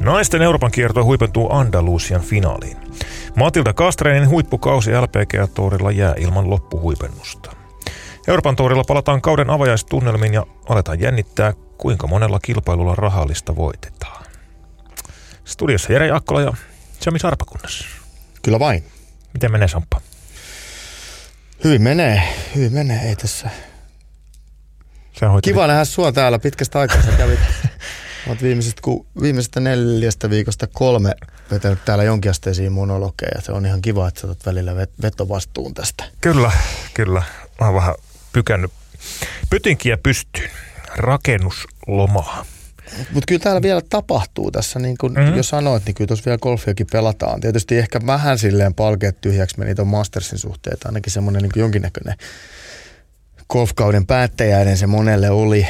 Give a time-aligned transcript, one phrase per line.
[0.00, 2.76] Naisten Euroopan kierto huipentuu Andalusian finaaliin.
[3.36, 7.52] Matilda Kastreinin huippukausi LPGA-tourilla jää ilman loppuhuipennusta.
[8.28, 14.24] Euroopan tourilla palataan kauden avajaistunnelmiin ja aletaan jännittää, kuinka monella kilpailulla rahallista voitetaan.
[15.44, 16.52] Studiossa Jere Akkola ja
[17.00, 17.84] Sami Sarpakunnas.
[18.42, 18.84] Kyllä vain.
[19.34, 20.00] Miten menee Samppa?
[21.64, 22.22] Hyvin menee,
[22.54, 23.50] hyvin menee, ei tässä.
[25.42, 27.02] Kiva nähdä sua täällä pitkästä aikaa.
[27.02, 27.40] Sä kävit
[28.26, 31.14] Olet viimeisestä, ku, viimeisestä neljästä viikosta kolme
[31.50, 33.40] vetänyt täällä jonkinasteisia monologeja.
[33.40, 36.04] Se on ihan kiva, että otat välillä vetovastuun tästä.
[36.20, 36.52] Kyllä,
[36.94, 37.22] kyllä.
[37.60, 37.94] Mä oon vähän
[38.32, 38.70] pykännyt
[39.50, 40.50] pytinkiä pystyyn.
[40.96, 42.44] Rakennuslomaa.
[43.12, 45.36] Mutta kyllä täällä vielä tapahtuu tässä, niin kuin mm-hmm.
[45.36, 47.40] jo sanoit, niin kyllä tuossa vielä golfiakin pelataan.
[47.40, 52.16] Tietysti ehkä vähän silleen palkeet tyhjäksi meni tuon Mastersin suhteen, että ainakin semmoinen niin jonkinnäköinen
[53.48, 55.66] golfkauden päättäjäinen se monelle oli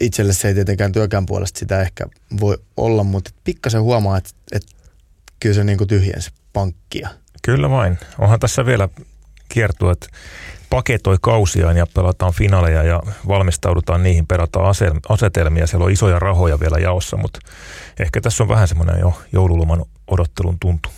[0.00, 2.04] itselle se ei tietenkään työkään puolesta sitä ehkä
[2.40, 4.76] voi olla, mutta pikkasen huomaa, että, että
[5.40, 7.08] kyllä se niin kuin tyhjensi pankkia.
[7.42, 7.98] Kyllä vain.
[8.18, 8.88] Onhan tässä vielä
[9.48, 10.08] kiertueet
[10.70, 14.74] paketoi kausiaan ja pelataan finaaleja ja valmistaudutaan niihin, perataan
[15.08, 15.66] asetelmia.
[15.66, 17.40] Siellä on isoja rahoja vielä jaossa, mutta
[17.98, 20.88] ehkä tässä on vähän semmoinen jo joululoman odottelun tuntu.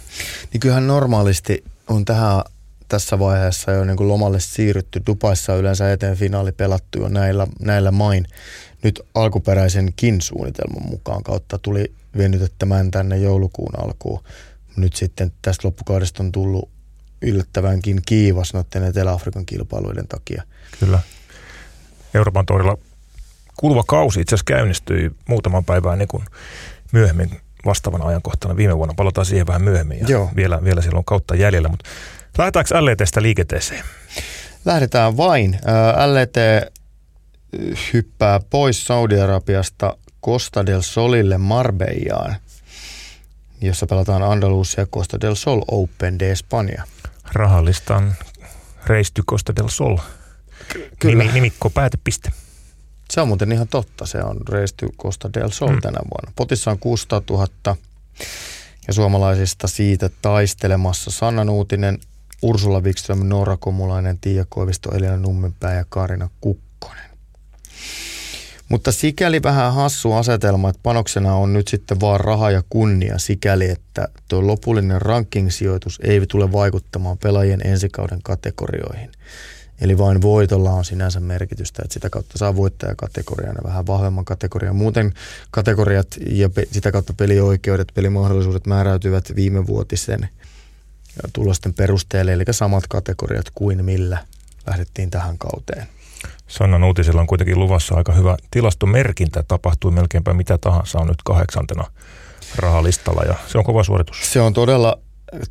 [0.52, 2.42] Niin kyllähän normaalisti on tähän
[2.88, 5.02] tässä vaiheessa jo niin kuin lomalle siirrytty.
[5.06, 8.26] Dubaissa yleensä eteen finaali pelattu jo näillä, näillä main
[8.82, 14.22] nyt alkuperäisenkin suunnitelman mukaan kautta tuli venytettämään tänne joulukuun alkuun.
[14.76, 16.68] Nyt sitten tästä loppukaudesta on tullut
[17.22, 20.42] yllättävänkin kiivas noiden Etelä-Afrikan kilpailuiden takia.
[20.80, 20.98] Kyllä.
[22.14, 22.78] Euroopan torilla
[23.56, 26.24] kuluva kausi itse asiassa käynnistyi muutaman päivää niin kuin
[26.92, 28.94] myöhemmin vastaavan ajankohtana viime vuonna.
[28.94, 30.30] Palataan siihen vähän myöhemmin ja Joo.
[30.36, 31.68] Vielä, vielä silloin kautta jäljellä.
[31.68, 31.90] Mutta
[32.38, 33.84] lähdetäänkö LETstä liikenteeseen?
[34.64, 35.58] Lähdetään vain.
[36.06, 36.34] LET
[37.92, 42.36] hyppää pois Saudi-Arabiasta Costa del Solille Marbellaan,
[43.60, 46.84] jossa pelataan Andalusia Costa del Sol Open de Espanja.
[47.32, 48.14] Rahallistaan
[48.86, 49.96] reisty Costa del Sol.
[50.98, 51.24] Kyllä.
[51.24, 52.32] Nimi, nimikko päätepiste.
[53.10, 54.06] Se on muuten ihan totta.
[54.06, 55.80] Se on reisty Costa del Sol mm.
[55.80, 56.32] tänä vuonna.
[56.36, 57.76] Potissa on 600 000
[58.88, 61.98] ja suomalaisista siitä taistelemassa Sanna Nuutinen,
[62.42, 67.07] Ursula Wikström, Noora Komulainen, Tiia Koivisto, Elina Nummenpää ja Karina Kukkonen.
[68.68, 73.70] Mutta sikäli vähän hassu asetelma, että panoksena on nyt sitten vaan raha ja kunnia sikäli,
[73.70, 79.10] että tuo lopullinen ranking-sijoitus ei tule vaikuttamaan pelaajien ensikauden kategorioihin.
[79.80, 84.76] Eli vain voitolla on sinänsä merkitystä, että sitä kautta saa voittajakategorian ja vähän vahvemman kategorian.
[84.76, 85.14] Muuten
[85.50, 90.28] kategoriat ja pe- sitä kautta pelioikeudet, pelimahdollisuudet määräytyvät viimevuotisen
[91.32, 94.18] tulosten perusteelle, eli samat kategoriat kuin millä
[94.66, 95.86] lähdettiin tähän kauteen.
[96.48, 99.44] Sannan uutisilla on kuitenkin luvassa aika hyvä tilastomerkintä.
[99.48, 101.84] Tapahtui melkeinpä mitä tahansa on nyt kahdeksantena
[102.56, 104.32] rahalistalla ja se on kova suoritus.
[104.32, 104.98] Se on todella,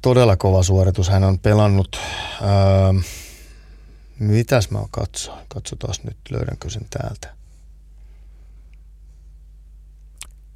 [0.01, 1.09] todella kova suoritus.
[1.09, 1.99] Hän on pelannut,
[2.41, 2.93] ää,
[4.19, 5.39] mitäs mä katsoin?
[5.47, 7.37] Katsotaan nyt, löydänkö sen täältä.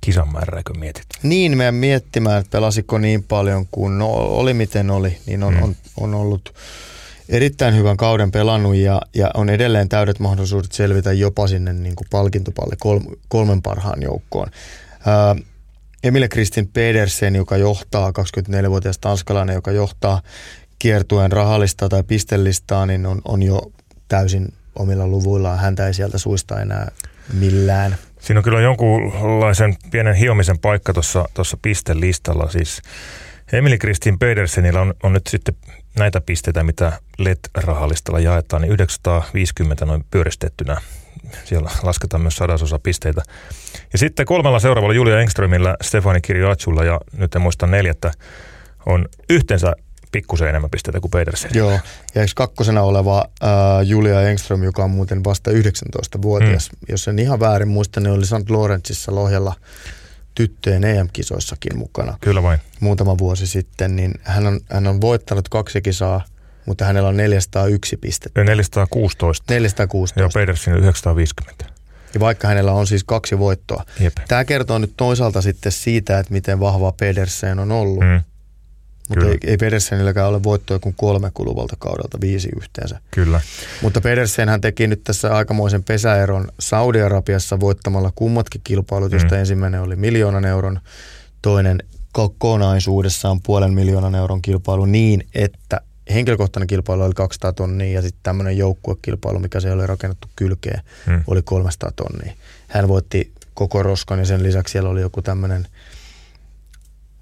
[0.02, 1.06] Kisan määrääkö mietit?
[1.24, 5.64] Niin, meidän miettimään, että pelasiko niin paljon kuin no, oli miten oli, niin on, hmm.
[5.64, 6.54] on, on ollut
[7.32, 12.08] erittäin hyvän kauden pelannut ja, ja on edelleen täydet mahdollisuudet selvitä jopa sinne niin kuin
[12.12, 14.48] palkintopalle kol, kolmen parhaan joukkoon.
[15.06, 15.36] Ää,
[16.04, 20.22] Emile Kristin Pedersen, joka johtaa, 24-vuotias tanskalainen, joka johtaa
[20.80, 23.62] kiertuen rahallista tai pistelistaa, niin on, on jo
[24.08, 25.60] täysin omilla luvuillaan.
[25.60, 26.92] Häntä ei sieltä suista enää
[27.34, 27.96] millään.
[28.20, 30.94] Siinä on kyllä jonkunlaisen pienen hiomisen paikka
[31.34, 32.50] tuossa pistelistalla.
[32.50, 32.82] Siis
[33.54, 35.56] Emily Kristin Pedersenillä on, on nyt sitten
[35.96, 40.82] näitä pisteitä, mitä LED-rahallistalla jaetaan, niin 950 noin pyöristettynä.
[41.44, 43.22] Siellä lasketaan myös sadasosa pisteitä.
[43.94, 48.12] Ja sitten kolmella seuraavalla Julia Engströmillä, Stefani Kirjoatsulla ja nyt en muista neljättä,
[48.86, 49.74] on yhteensä
[50.12, 51.52] pikkusen enemmän pisteitä kuin Pedersen.
[51.54, 51.72] Joo,
[52.16, 53.50] ja eikö kakkosena oleva äh,
[53.84, 56.78] Julia Engström, joka on muuten vasta 19-vuotias, mm.
[56.90, 58.50] jos en ihan väärin muista, niin oli St.
[58.50, 59.54] Lorenzissa Lohjalla
[60.36, 62.18] tyttöjen EM-kisoissakin mukana.
[62.22, 62.60] Kyllä vain.
[62.80, 66.26] Muutama vuosi sitten, niin hän on, hän on voittanut kaksi kisaa,
[66.66, 68.44] mutta hänellä on 401 pistettä.
[68.44, 69.54] 416.
[69.54, 70.20] 416.
[70.20, 71.66] Joo, Pedersen 950.
[72.14, 73.84] Ja vaikka hänellä on siis kaksi voittoa.
[74.00, 74.14] Jep.
[74.28, 78.00] Tämä kertoo nyt toisaalta sitten siitä, että miten vahva Pedersen on ollut.
[78.00, 78.22] Mm.
[79.16, 83.00] Mutta ei, ei Pedersenilläkään ole voittoja kuin kolme kuluvalta kaudelta, viisi yhteensä.
[83.12, 83.42] Kyllä.
[83.82, 89.40] Mutta Pedersenhän teki nyt tässä aikamoisen pesäeron Saudi-Arabiassa voittamalla kummatkin kilpailut, josta mm.
[89.40, 90.80] ensimmäinen oli miljoonan euron,
[91.42, 95.82] toinen kokonaisuudessaan puolen miljoonan euron kilpailu niin, että
[96.14, 101.24] henkilökohtainen kilpailu oli 200 tonnia ja sitten tämmöinen joukkuekilpailu, mikä se oli rakennettu kylkeen, mm.
[101.28, 102.34] oli 300 tonnia.
[102.68, 105.68] Hän voitti koko roskan ja sen lisäksi siellä oli joku tämmöinen–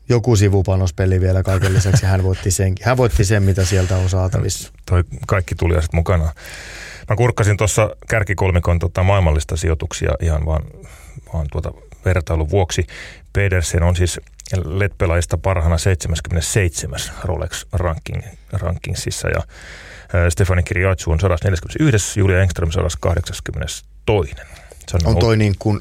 [0.09, 2.05] joku sivupanospeli vielä kaiken lisäksi.
[2.05, 4.71] Hän voitti sen, hän voitti sen mitä sieltä on saatavissa.
[4.85, 6.33] Toi kaikki tuli sitten mukana.
[7.09, 10.63] Mä kurkkasin tuossa kärkikolmikon tota maailmallista sijoituksia ihan vaan,
[11.33, 11.71] vaan tuota
[12.05, 12.87] vertailun vuoksi.
[13.33, 14.19] Pedersen on siis
[14.65, 19.41] LED-pelaajista parhaana 77 Rolex ranking, rankingsissa ja
[20.29, 23.83] Stefani Kirjatsu on 141, Julia Engström 182.
[24.87, 25.79] Se on, on toi niin kuin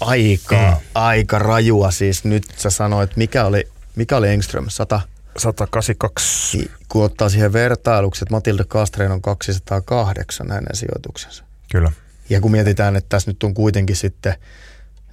[0.00, 0.86] aika, mm.
[0.94, 2.24] aika rajua siis.
[2.24, 4.64] Nyt sä sanoit, mikä oli, mikä oli Engström?
[4.68, 5.00] 100?
[5.38, 6.58] 182.
[6.58, 11.44] Niin, kun ottaa siihen vertailuksi, että Matilda Kastreen on 208 hänen sijoituksensa.
[11.70, 11.92] Kyllä.
[12.30, 14.34] Ja kun mietitään, että tässä nyt on kuitenkin sitten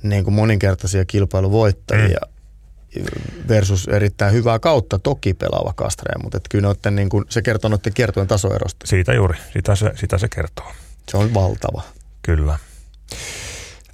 [0.04, 3.04] niin kuin moninkertaisia kilpailuvoittajia mm.
[3.48, 7.70] versus erittäin hyvää kautta toki pelaava Kastreen, mutta että kyllä noiden, niin kuin, se kertoo
[7.70, 8.88] noiden kiertojen tasoerosta.
[8.88, 10.72] Siitä juuri, sitä se, sitä se kertoo.
[11.12, 11.82] Se on valtava.
[12.22, 12.60] Kyllä.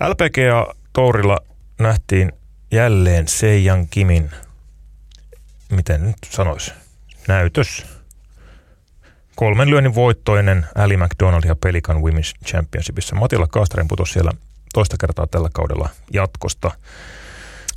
[0.07, 1.39] LPGA Tourilla
[1.79, 2.31] nähtiin
[2.71, 4.31] jälleen Seijan Kimin,
[5.71, 6.71] miten nyt sanoisi,
[7.27, 7.85] näytös.
[9.35, 13.15] Kolmen lyönnin voittoinen Ali McDonald ja Pelican Women's Championshipissa.
[13.15, 14.31] Matilla Kastren putosi siellä
[14.73, 16.71] toista kertaa tällä kaudella jatkosta.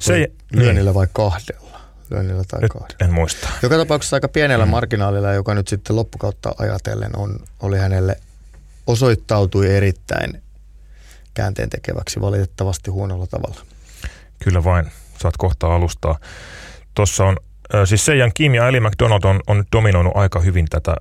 [0.01, 0.95] Se, vai lyönnillä niin.
[0.95, 1.81] vai kahdella?
[2.11, 2.97] Lyönnillä tai nyt kahdella?
[3.01, 3.49] En muista.
[3.63, 4.71] Joka tapauksessa aika pienellä mm.
[4.71, 8.17] marginaalilla, joka nyt sitten loppukautta ajatellen on, oli hänelle
[8.87, 10.42] osoittautui erittäin
[11.35, 13.61] käänteen tekeväksi valitettavasti huonolla tavalla.
[14.45, 14.87] Kyllä vain,
[15.19, 16.19] saat kohta alustaa.
[16.95, 17.37] Tuossa on,
[17.85, 20.97] siis Seijan Kim ja Eli McDonald on, on dominoinut aika hyvin tätä,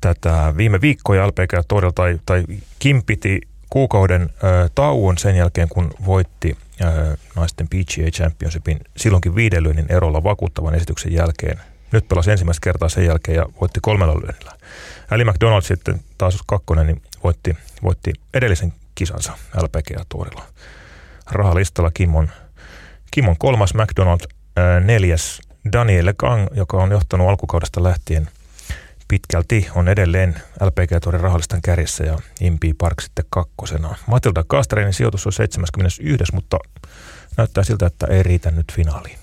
[0.00, 2.44] tätä viime viikkoja LPG todella, tai, tai
[2.78, 3.40] Kim piti
[3.70, 10.74] kuukauden ö, tauon sen jälkeen, kun voitti ö, naisten PGA Championshipin silloinkin viiden erolla vakuuttavan
[10.74, 11.60] esityksen jälkeen.
[11.92, 14.52] Nyt pelasi ensimmäistä kertaa sen jälkeen ja voitti kolmella lyönnillä.
[15.10, 20.42] Ali McDonald sitten taas kakkonen, niin voitti, voitti edellisen kisansa LPGA-tuorilla.
[21.30, 22.30] Rahalistalla Kimon,
[23.10, 24.20] Kimon kolmas McDonald,
[24.84, 25.40] neljäs
[25.72, 28.28] Daniel Gang, joka on johtanut alkukaudesta lähtien
[29.08, 33.94] pitkälti, on edelleen LPG-tuorin rahalistan kärjessä ja Impi Park sitten kakkosena.
[34.06, 36.58] Matilda Kastereinin sijoitus on 71, mutta
[37.36, 39.18] näyttää siltä, että ei riitä nyt finaaliin.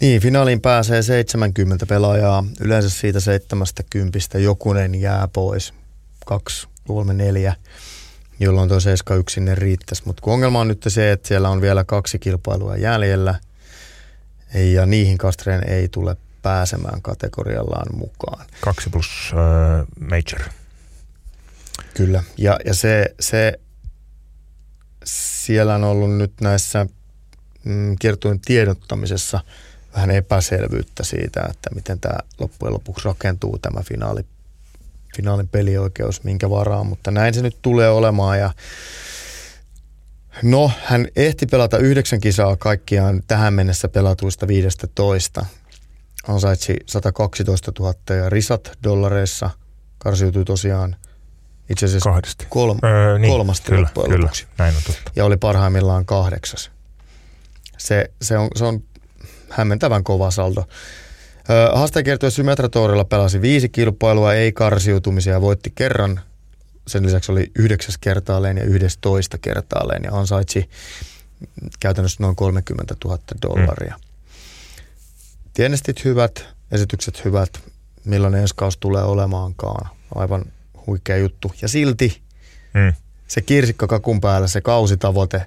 [0.00, 2.44] Niin, finaaliin pääsee 70 pelaajaa.
[2.60, 5.74] Yleensä siitä 70 jokunen jää pois.
[6.26, 7.54] Kaksi, kolme, neljä
[8.40, 10.02] jolloin tuo 7 sinne riittäisi.
[10.06, 13.34] Mutta kun ongelma on nyt se, että siellä on vielä kaksi kilpailua jäljellä
[14.74, 18.46] ja niihin Kastreen ei tule pääsemään kategoriallaan mukaan.
[18.60, 20.48] Kaksi plus uh, major.
[21.94, 23.60] Kyllä, ja, ja se, se,
[25.04, 26.86] siellä on ollut nyt näissä
[27.64, 29.40] mm, kiertueen tiedottamisessa
[29.94, 34.26] vähän epäselvyyttä siitä, että miten tämä loppujen lopuksi rakentuu tämä finaali
[35.16, 38.50] finaalin pelioikeus, minkä varaan, mutta näin se nyt tulee olemaan ja
[40.42, 45.46] No, hän ehti pelata yhdeksän kisaa kaikkiaan tähän mennessä pelatuista 15.
[46.28, 49.50] Ansaitsi 112 000 ja risat dollareissa.
[49.98, 50.96] Karsiutui tosiaan
[51.70, 52.46] itse asiassa Kahdesti.
[52.48, 54.46] kolm, öö, niin, kolmasti kyllä, loppujen kyllä, lopuksi.
[54.58, 55.10] Näin on totta.
[55.16, 56.70] Ja oli parhaimmillaan kahdeksas.
[57.78, 58.82] Se, se, on, se on
[59.50, 60.64] hämmentävän kova saldo.
[61.72, 66.20] Haastakiertue Symmetratourilla pelasi viisi kilpailua, ei karsiutumisia, voitti kerran.
[66.86, 70.70] Sen lisäksi oli yhdeksäs kertaalleen ja yhdestoista kertaalleen ja ansaitsi
[71.80, 73.94] käytännössä noin 30 000 dollaria.
[73.96, 74.02] Mm.
[75.54, 77.60] Tienestit hyvät, esitykset hyvät,
[78.04, 79.90] millainen ensi tulee olemaankaan.
[80.14, 80.44] Aivan
[80.86, 81.52] huikea juttu.
[81.62, 82.22] Ja silti
[82.74, 82.92] mm.
[83.28, 85.46] se kirsikka kakun päällä, se kausitavoite,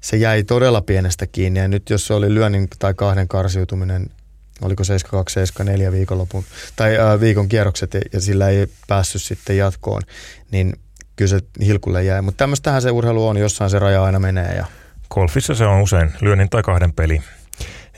[0.00, 1.60] se jäi todella pienestä kiinni.
[1.60, 4.10] Ja nyt jos se oli lyönnin tai kahden karsiutuminen–
[4.64, 6.44] oliko 72, 74 viikonlopun,
[6.76, 10.02] tai ää, viikon kierrokset ja sillä ei päässyt sitten jatkoon,
[10.50, 10.72] niin
[11.16, 12.22] kyllä se hilkulle jäi.
[12.22, 14.54] Mutta tämmöistähän se urheilu on, jossain se raja aina menee.
[14.54, 14.66] Ja...
[15.10, 17.22] Golfissa se on usein lyönnin tai kahden peli.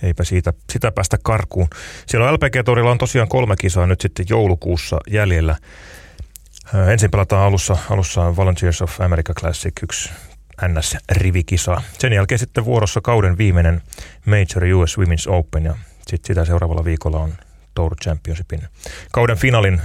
[0.03, 1.69] Eipä siitä, sitä päästä karkuun.
[2.07, 5.57] Siellä LPG-torilla on tosiaan kolme kisaa nyt sitten joulukuussa jäljellä.
[6.93, 10.11] Ensin pelataan alussa, alussa Volunteers of America Classic, yksi
[10.63, 11.83] NS-rivikisa.
[11.99, 13.83] Sen jälkeen sitten vuorossa kauden viimeinen
[14.27, 15.75] Major US Women's Open ja
[16.09, 17.35] sitten sitä seuraavalla viikolla on
[17.75, 18.63] Tour Championshipin
[19.13, 19.81] kauden finaalin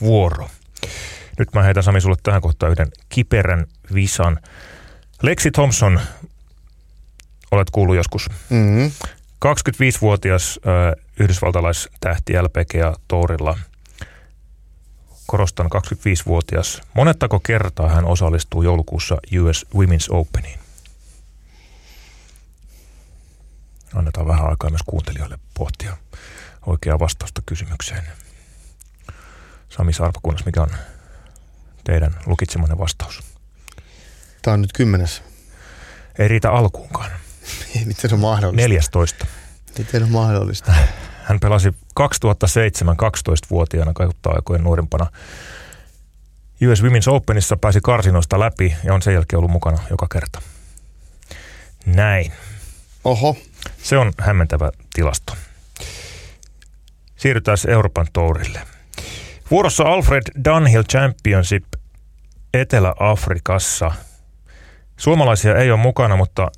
[0.00, 0.48] vuoro.
[1.38, 4.40] Nyt mä heitän Sami sulle tähän kohtaan yhden kiperän visan.
[5.22, 6.00] Lexi Thompson,
[7.50, 8.30] olet kuullut joskus.
[8.50, 8.90] Mm-hmm.
[9.44, 13.58] 25-vuotias äh, yhdysvaltalaistähti LPGA Tourilla.
[15.26, 16.82] Korostan 25-vuotias.
[16.94, 20.63] Monettako kertaa hän osallistuu joulukuussa US Women's Openiin?
[23.94, 25.96] Annetaan vähän aikaa myös kuuntelijoille pohtia
[26.66, 28.02] oikeaa vastausta kysymykseen.
[29.68, 30.70] Sami Sarpakunnas, mikä on
[31.84, 33.22] teidän lukitsemanne vastaus?
[34.42, 35.22] Tämä on nyt kymmenes.
[36.18, 37.10] Ei riitä alkuunkaan.
[37.84, 38.68] Miten on mahdollista?
[38.68, 39.26] 14.
[39.78, 40.72] Miten on mahdollista?
[41.28, 45.06] Hän pelasi 2007 12-vuotiaana kaikuttaa aikojen nuorimpana
[46.70, 50.42] US Women's Openissa pääsi karsinoista läpi ja on sen jälkeen ollut mukana joka kerta.
[51.86, 52.32] Näin.
[53.04, 53.36] Oho.
[53.84, 55.36] Se on hämmentävä tilasto.
[57.16, 58.60] Siirrytään Euroopan tourille.
[59.50, 61.64] Vuorossa Alfred Dunhill Championship
[62.54, 63.90] Etelä-Afrikassa.
[64.96, 66.50] Suomalaisia ei ole mukana, mutta äh,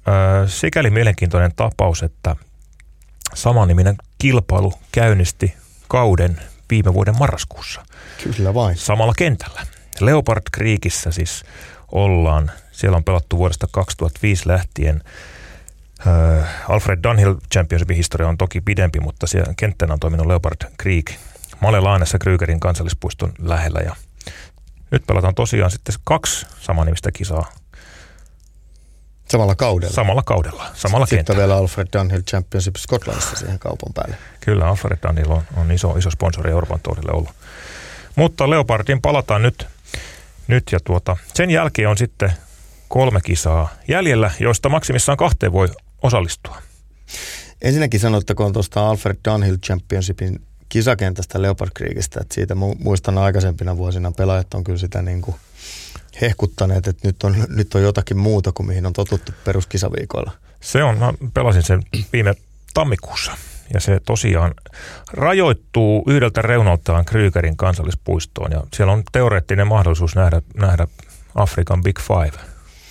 [0.47, 2.37] sikäli mielenkiintoinen tapaus, että
[3.35, 5.55] samaniminen kilpailu käynnisti
[5.89, 6.41] kauden
[6.71, 7.87] viime vuoden marraskuussa.
[8.23, 8.77] Kyllä vain.
[8.77, 9.67] Samalla kentällä.
[10.01, 11.45] Leopard Creekissä siis
[11.93, 12.51] ollaan.
[12.73, 15.03] Siellä on pelattu vuodesta 2005 lähtien.
[16.07, 21.11] Äh, Alfred Dunhill Championshipin historia on toki pidempi, mutta siellä kenttänä on toiminut Leopard Creek
[21.61, 23.81] Malelaanessa Krygerin kansallispuiston lähellä.
[23.81, 23.97] Ja
[24.91, 27.47] nyt pelataan tosiaan sitten kaksi samanimistä kisaa.
[29.29, 29.95] Samalla kaudella?
[29.95, 31.39] Samalla kaudella, samalla Sitten kentällä.
[31.39, 34.17] vielä Alfred Dunhill Championship Skotlannissa siihen kaupan päälle.
[34.41, 37.31] Kyllä, Alfred Dunhill on, on iso, iso sponsori Euroopan tourille ollut.
[38.17, 39.67] Mutta Leopardin palataan nyt,
[40.47, 42.33] nyt ja tuota, sen jälkeen on sitten
[42.89, 45.69] kolme kisaa jäljellä, joista maksimissaan kahteen voi
[46.03, 46.57] osallistua.
[47.63, 54.13] Ensinnäkin sanottakoon tuosta Alfred Dunhill Championshipin kisakentästä Leopard Creekistä, että siitä mu- muistan aikaisempina vuosina
[54.13, 55.37] pelaajat on kyllä sitä niin kuin
[56.21, 60.31] hehkuttaneet, että nyt on, nyt on jotakin muuta kuin mihin on totuttu peruskisaviikoilla.
[60.61, 62.35] Se on, mä pelasin sen viime
[62.75, 63.33] tammikuussa
[63.75, 64.55] ja se tosiaan
[65.13, 70.87] rajoittuu yhdeltä reunaltaan Krygerin kansallispuistoon ja siellä on teoreettinen mahdollisuus nähdä, nähdä
[71.35, 72.46] Afrikan Big Five.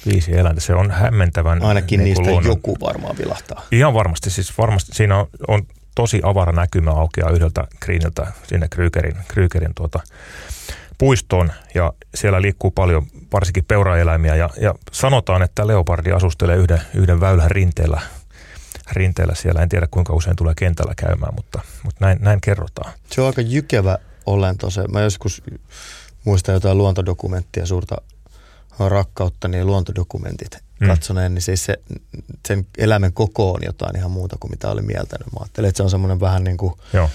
[0.05, 0.61] Viisi eläintä.
[0.61, 3.61] Se on hämmentävän Ainakin niin niistä luonnon- joku varmaan vilahtaa.
[3.71, 5.63] Ihan varmasti, siis varmasti siinä on, on
[5.95, 9.99] tosi avara näkymä aukeaa yhdeltä greeniltä sinne Krygerin, Krygerin tuota,
[10.97, 17.19] puistoon ja siellä liikkuu paljon varsinkin peuraeläimiä ja, ja sanotaan, että leopardi asustelee yhden, yhden
[17.19, 18.01] väylän rinteellä,
[18.91, 19.61] rinteellä siellä.
[19.61, 22.93] En tiedä kuinka usein tulee kentällä käymään, mutta, mutta näin, näin kerrotaan.
[23.11, 24.87] Se on aika jykevä olento se.
[24.87, 25.43] Mä joskus
[26.23, 27.95] muistan jotain luontodokumenttia, suurta
[28.79, 30.87] rakkautta, niin luontodokumentit Mm.
[30.87, 31.79] katsoneen, niin siis se,
[32.47, 35.27] sen eläimen koko on jotain ihan muuta kuin mitä oli mieltänyt.
[35.33, 37.09] Mä ajattelin, että se on semmoinen vähän niin kuin, Joo.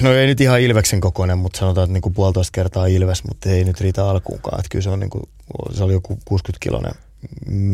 [0.00, 3.48] no ei nyt ihan ilveksen kokoinen, mutta sanotaan, että niin kuin puolitoista kertaa ilves, mutta
[3.50, 4.60] ei nyt riitä alkuunkaan.
[4.60, 5.22] Että kyllä se on niin kuin,
[5.72, 6.92] se oli joku 60 kilonen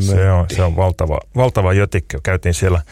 [0.06, 2.20] Se on, se on valtava, valtava jötikkö.
[2.22, 2.82] Käytiin siellä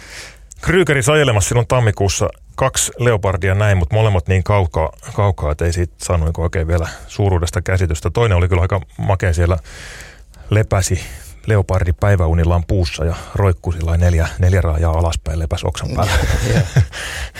[0.60, 2.28] Krygerissä ajelemassa silloin tammikuussa
[2.58, 6.88] kaksi leopardia näin, mutta molemmat niin kaukaa, kaukaa että ei siitä saanut niin oikein vielä
[7.06, 8.10] suuruudesta käsitystä.
[8.10, 9.58] Toinen oli kyllä aika makea siellä,
[10.50, 11.00] lepäsi
[11.46, 16.12] leopardi päiväunillaan puussa ja roikkui sillä neljä, neljä raajaa alaspäin lepäs oksan päällä.
[16.54, 16.62] Joo.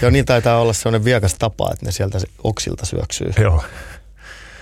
[0.03, 3.33] Joo, niin taitaa olla semmoinen viekas tapa, että ne sieltä oksilta syöksyy.
[3.39, 3.65] Joo,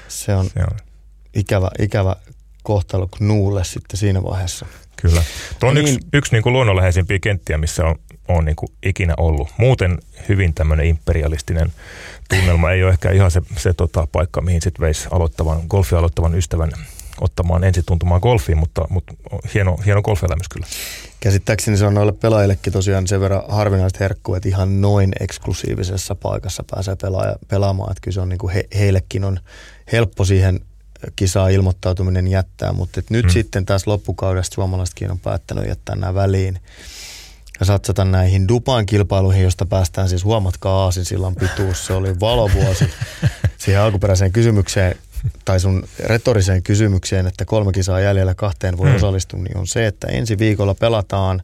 [0.09, 0.77] Se on se on
[1.35, 2.17] ikävä, ikävä
[2.63, 4.67] kohtalo Knuulle sitten siinä vaiheessa.
[4.97, 5.23] kyllä.
[5.61, 6.09] Tuo on No yksi, niin.
[6.13, 7.97] yksi niin kuin luonnonläheisimpiä kenttiä, missä on,
[8.29, 9.49] on niin kuin ikinä ollut.
[9.59, 11.73] Muuten hyvin tämmöinen imperialistinen
[12.29, 16.35] tunnelma ei ole ehkä ihan se, se tota, paikka, mihin sitten veisi aloittavan, golfia aloittavan
[16.35, 16.71] ystävän
[17.21, 19.15] ottamaan ensituntumaan golfiin, mutta, mutta
[19.55, 20.67] hieno, hieno golfelämys kyllä.
[21.21, 26.65] Käsittääkseni se on noille pelaajillekin tosiaan sen verran harvinaista herkkua, että ihan noin eksklusiivisessa paikassa
[26.71, 27.91] pääsee pelaaja, pelaamaan.
[27.93, 29.41] Että kyllä se on niin kuin he, heillekin on
[29.93, 30.61] helppo siihen
[31.17, 33.31] kisaan ilmoittautuminen jättää, mutta et nyt Mm.
[33.31, 36.59] sitten tässä loppukaudesta suomalaisetkin on päättänyt jättää nämä väliin
[37.61, 41.87] ja satsata näihin Dubain kilpailuihin, josta päästään siis huomatkaa Aasinsillan pituus.
[41.87, 42.91] Se oli valovuosi
[43.59, 44.97] siihen alkuperäiseen kysymykseen
[45.45, 48.97] tai sun retoriseen kysymykseen, että kolme kisaa jäljellä kahteen voi Hmm.
[48.97, 51.43] osallistua, niin on se, että ensi viikolla pelataan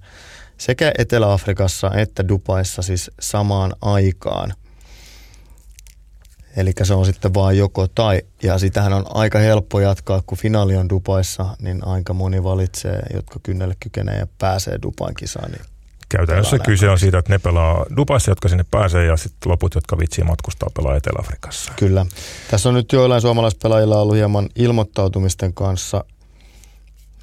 [0.58, 4.54] sekä Etelä-Afrikassa että Dubaissa siis samaan aikaan.
[6.56, 8.22] Eli se on sitten vaan joko tai.
[8.42, 13.40] Ja sitähän on aika helppo jatkaa, kun finaali on Dubaissa, niin aika moni valitsee, jotka
[13.42, 15.50] kynnelle kykenee ja pääsee Dubain kisaan.
[15.50, 15.71] Niin
[16.16, 19.74] Käytännössä Pelaa kyse on siitä, että ne pelaa Dubaissa, jotka sinne pääsee, ja sitten loput,
[19.74, 21.72] jotka vitsii matkustaa, pelaa Etelä-Afrikassa.
[21.76, 22.06] Kyllä.
[22.50, 26.04] Tässä on nyt joillain suomalaispelaajilla ollut hieman ilmoittautumisten kanssa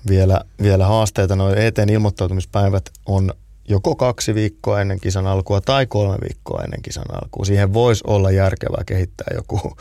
[0.09, 1.35] vielä, vielä haasteita.
[1.35, 3.33] Noin eteen ilmoittautumispäivät on
[3.69, 7.45] joko kaksi viikkoa ennen kisan alkua tai kolme viikkoa ennen kisan alkua.
[7.45, 9.77] Siihen voisi olla järkevää kehittää joku,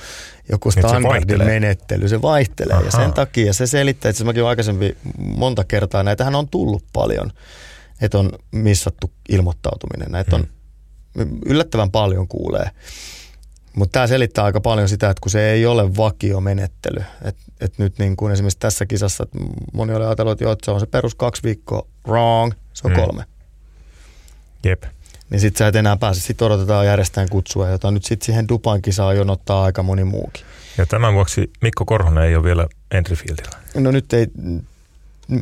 [0.52, 1.46] joku se standardin vaihtelee.
[1.46, 2.08] menettely.
[2.08, 2.90] Se vaihtelee ja Ahaa.
[2.90, 7.32] sen takia se selittää, että mäkin olen aikaisemmin monta kertaa, näitähän on tullut paljon,
[8.00, 10.12] että on missattu ilmoittautuminen.
[10.12, 10.48] Näitä on
[11.46, 12.70] yllättävän paljon kuulee.
[13.74, 17.04] Mutta tämä selittää aika paljon sitä, että kun se ei ole vakiomenettely.
[17.24, 19.38] Että et nyt niin kuin esimerkiksi tässä kisassa, että
[19.72, 22.92] moni oli ajatellut, että, joo, että se on se perus kaksi viikkoa, wrong, se on
[22.92, 22.96] Mm.
[23.00, 23.24] kolme.
[24.64, 24.82] Jep.
[25.30, 28.82] Niin sit sä et enää pääse, sitten odotetaan järjestään kutsua, jota nyt sitten siihen Dubain
[28.82, 30.44] kisaan jonottaa aika moni muukin.
[30.78, 33.58] Ja tämän vuoksi Mikko Korhonen ei ole vielä entryfieldillä.
[33.74, 34.26] No nyt ei,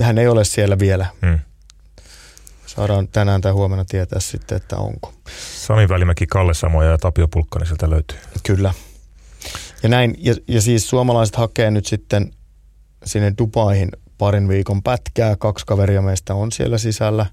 [0.03, 1.07] hän ei ole siellä vielä.
[1.27, 1.39] Hmm.
[2.76, 5.12] Saadaan tänään tai huomenna tietää sitten, että onko.
[5.56, 8.18] Sami Välimäki, Kalle Samoja ja Tapio Pulkkani sieltä löytyy.
[8.42, 8.75] Kyllä.
[9.83, 12.30] Ja näin, ja, ja siis suomalaiset hakee nyt sitten
[13.04, 15.37] sinne Dubaihin parin viikon pätkää.
[15.37, 17.26] Kaksi kaveria meistä on siellä sisällä.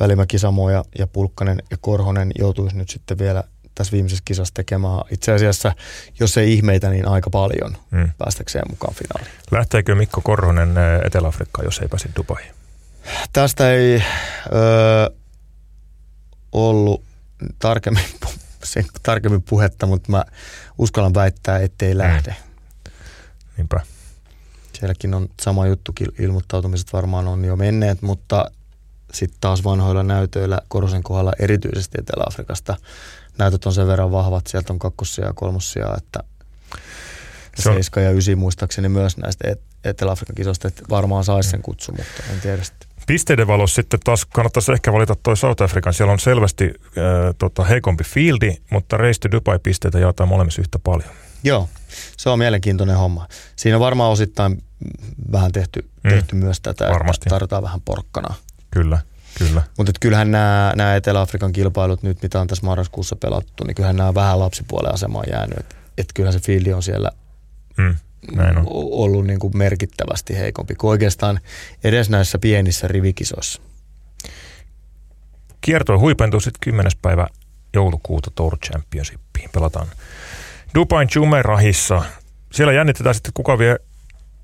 [0.00, 5.32] Välimäki Samoja ja Pulkkanen ja Korhonen joutuisi nyt sitten vielä tässä viimeisessä kisassa tekemään itse
[5.32, 5.72] asiassa,
[6.20, 8.10] jos ei ihmeitä, niin aika paljon mm.
[8.18, 9.40] päästäkseen mukaan finaaliin.
[9.50, 12.63] Lähteekö Mikko Korhonen Etelä-Afrikkaan, jos ei pääse Dubaihin?
[13.32, 14.02] Tästä ei
[14.52, 15.10] öö,
[16.52, 17.04] ollut
[17.58, 18.04] tarkemmin,
[18.64, 20.24] sen, tarkemmin puhetta, mutta mä
[20.78, 21.98] uskallan väittää, ettei mm.
[21.98, 22.36] lähde.
[23.56, 23.80] Niinpä.
[24.72, 28.50] Sielläkin on sama juttu, ilmoittautumiset varmaan on jo menneet, mutta
[29.12, 32.76] sitten taas vanhoilla näytöillä Korosen kohdalla erityisesti Etelä-Afrikasta
[33.38, 36.20] näytöt on sen verran vahvat, sieltä on kakkosia ja kolmosia, että
[37.56, 37.74] se on...
[37.74, 39.44] 7 ja 9 muistaakseni myös näistä
[39.84, 42.88] Etelä-Afrikan kisoista, että varmaan saisi sen kutsun, mutta en tiedä sitten.
[43.06, 45.94] Pisteiden valossa sitten taas kannattaisi ehkä valita toi South African.
[45.94, 47.02] Siellä on selvästi äh,
[47.38, 51.10] tota, heikompi fieldi, mutta Race to Dubai-pisteitä jaetaan molemmissa yhtä paljon.
[51.44, 51.68] Joo,
[52.16, 53.28] se on mielenkiintoinen homma.
[53.56, 54.62] Siinä on varmaan osittain
[55.32, 56.10] vähän tehty, mm.
[56.10, 57.22] tehty myös tätä, Varmasti.
[57.24, 58.34] että tarvitaan vähän porkkana.
[58.70, 58.98] Kyllä.
[59.38, 59.62] Kyllä.
[59.78, 64.14] Mutta kyllähän nämä, nämä Etelä-Afrikan kilpailut nyt, mitä on tässä marraskuussa pelattu, niin kyllähän nämä
[64.14, 65.58] vähän lapsipuolen asemaan jäänyt.
[65.58, 67.10] Että et kyllähän se fiildi on siellä
[67.76, 67.96] mm,
[68.32, 68.66] näin on.
[68.70, 71.40] ollut niin kuin merkittävästi heikompi kuin oikeastaan
[71.84, 73.62] edes näissä pienissä rivikisoissa.
[75.60, 76.92] Kiertoi huipentuu sitten 10.
[77.02, 77.26] päivä
[77.74, 79.50] joulukuuta Tour Championshipiin.
[79.52, 79.86] Pelataan
[80.74, 82.02] Dubain Jumerahissa.
[82.52, 83.76] Siellä jännitetään sitten kuka vie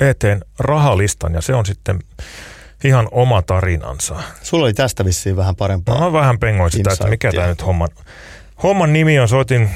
[0.00, 1.98] eteen rahalistan ja se on sitten
[2.84, 4.22] ihan oma tarinansa.
[4.42, 5.94] Sulla oli tästä vissiin vähän parempaa.
[5.94, 7.88] No mä vähän pengoin sitä, että mikä tämä nyt homman,
[8.62, 9.28] homman nimi on.
[9.28, 9.70] Soitin,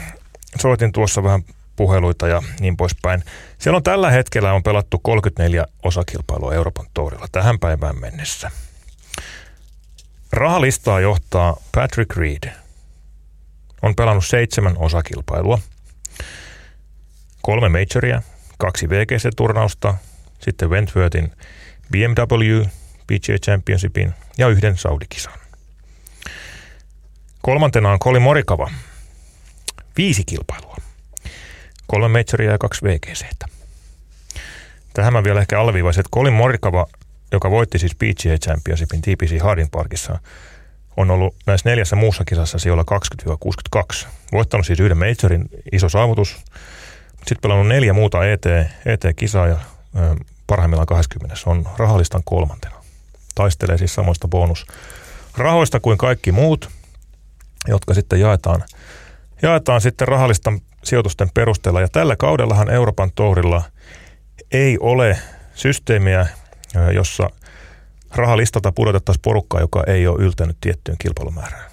[0.61, 1.43] soitin tuossa vähän
[1.77, 3.25] puheluita ja niin poispäin.
[3.59, 8.51] Siellä on tällä hetkellä on pelattu 34 osakilpailua Euroopan tourilla tähän päivään mennessä.
[10.33, 12.53] Rahalistaa johtaa Patrick Reed.
[13.83, 15.59] On pelannut seitsemän osakilpailua.
[17.43, 18.23] Kolme majoria,
[18.59, 19.95] kaksi VGC-turnausta,
[20.41, 21.33] sitten Wentworthin
[21.91, 22.65] BMW
[23.07, 25.33] PGA Championshipin ja yhden Saudikisan.
[27.43, 28.71] Kolmantena on Colin Morikava.
[29.97, 30.74] Viisi kilpailua.
[31.95, 33.25] Kolme majoria ja kaksi VGC.
[34.95, 36.87] Tähän mä vielä ehkä alviivaisin, että Colin Morikava,
[37.33, 40.19] joka voitti siis PGA Championshipin TPC Hardin Parkissa,
[40.97, 42.85] on ollut näissä neljässä muussa kisassa siellä
[44.05, 44.07] 20-62.
[44.33, 46.37] Voittanut siis yhden majorin, iso saavutus.
[47.17, 48.45] Sitten pelannut neljä muuta ET,
[48.87, 49.57] ET-kisaa ja
[50.47, 51.37] parhaimmillaan 20.
[51.47, 52.85] On rahalistan kolmantena
[53.35, 56.71] taistelee siis samoista bonusrahoista kuin kaikki muut,
[57.69, 58.63] jotka sitten jaetaan,
[59.43, 60.53] jaetaan sitten rahallista
[60.85, 61.81] sijoitusten perusteella.
[61.81, 63.63] Ja tällä kaudellahan Euroopan tourilla
[64.53, 65.19] ei ole
[65.55, 66.27] systeemiä,
[66.95, 67.31] jossa
[68.15, 71.71] rahalistalta pudotettaisiin porukkaa, joka ei ole yltänyt tiettyyn kilpailumäärään.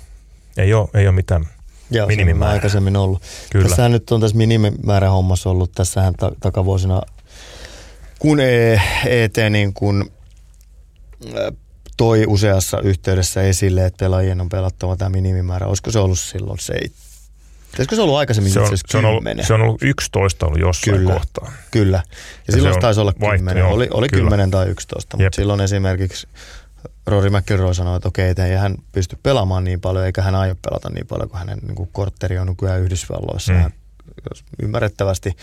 [0.58, 1.46] Ei ole, ei ole mitään
[1.92, 2.54] Joo, minimimäärää.
[2.54, 3.22] aikaisemmin ollut.
[3.50, 3.68] Kyllä.
[3.68, 7.02] Tässähän nyt on tässä minimimäärä hommassa ollut tässähän ta- takavuosina,
[8.20, 8.40] kun
[9.06, 10.12] ET e niin kun
[11.98, 15.68] toi useassa yhteydessä esille, että pelaajien on pelattava tämä minimimäärä.
[15.68, 16.60] Olisiko se ollut silloin
[17.78, 20.98] Olisiko se ollut aikaisemmin se on, se on, ollut, se on ollut 11 ollut jossain
[20.98, 21.52] kyllä, kohtaa.
[21.72, 21.98] Kyllä.
[21.98, 22.14] Ja,
[22.48, 23.66] ja silloin se taisi olla 10.
[23.66, 25.26] Oli, oli 10 tai 11, Jep.
[25.26, 26.28] mutta silloin esimerkiksi
[27.08, 30.90] Rory McIlroy sanoi, että okei, ei hän pysty pelaamaan niin paljon, eikä hän aio pelata
[30.90, 33.54] niin paljon, kun hänen niin kuin kortteri on nykyään Yhdysvalloissa.
[33.54, 33.72] Mm
[34.62, 35.36] ymmärrettävästi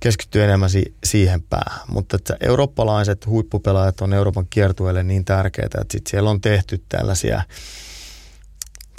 [0.00, 1.80] keskittyy enemmän si- siihen päähän.
[1.88, 7.42] Mutta että eurooppalaiset huippupelaajat on Euroopan kiertueelle niin tärkeitä, että sit siellä on tehty tällaisia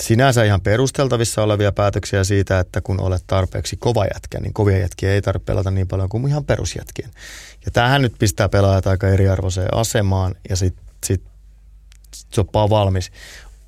[0.02, 5.14] sinänsä ihan perusteltavissa olevia päätöksiä siitä, että kun olet tarpeeksi kova jätkä, niin kovia jätkiä
[5.14, 7.12] ei tarvitse pelata niin paljon kuin ihan perusjätkien.
[7.66, 11.24] Ja tähän nyt pistää pelaajat aika eriarvoiseen asemaan ja sitten sit,
[12.16, 13.12] sit soppaa valmis.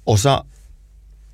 [0.05, 0.45] Osa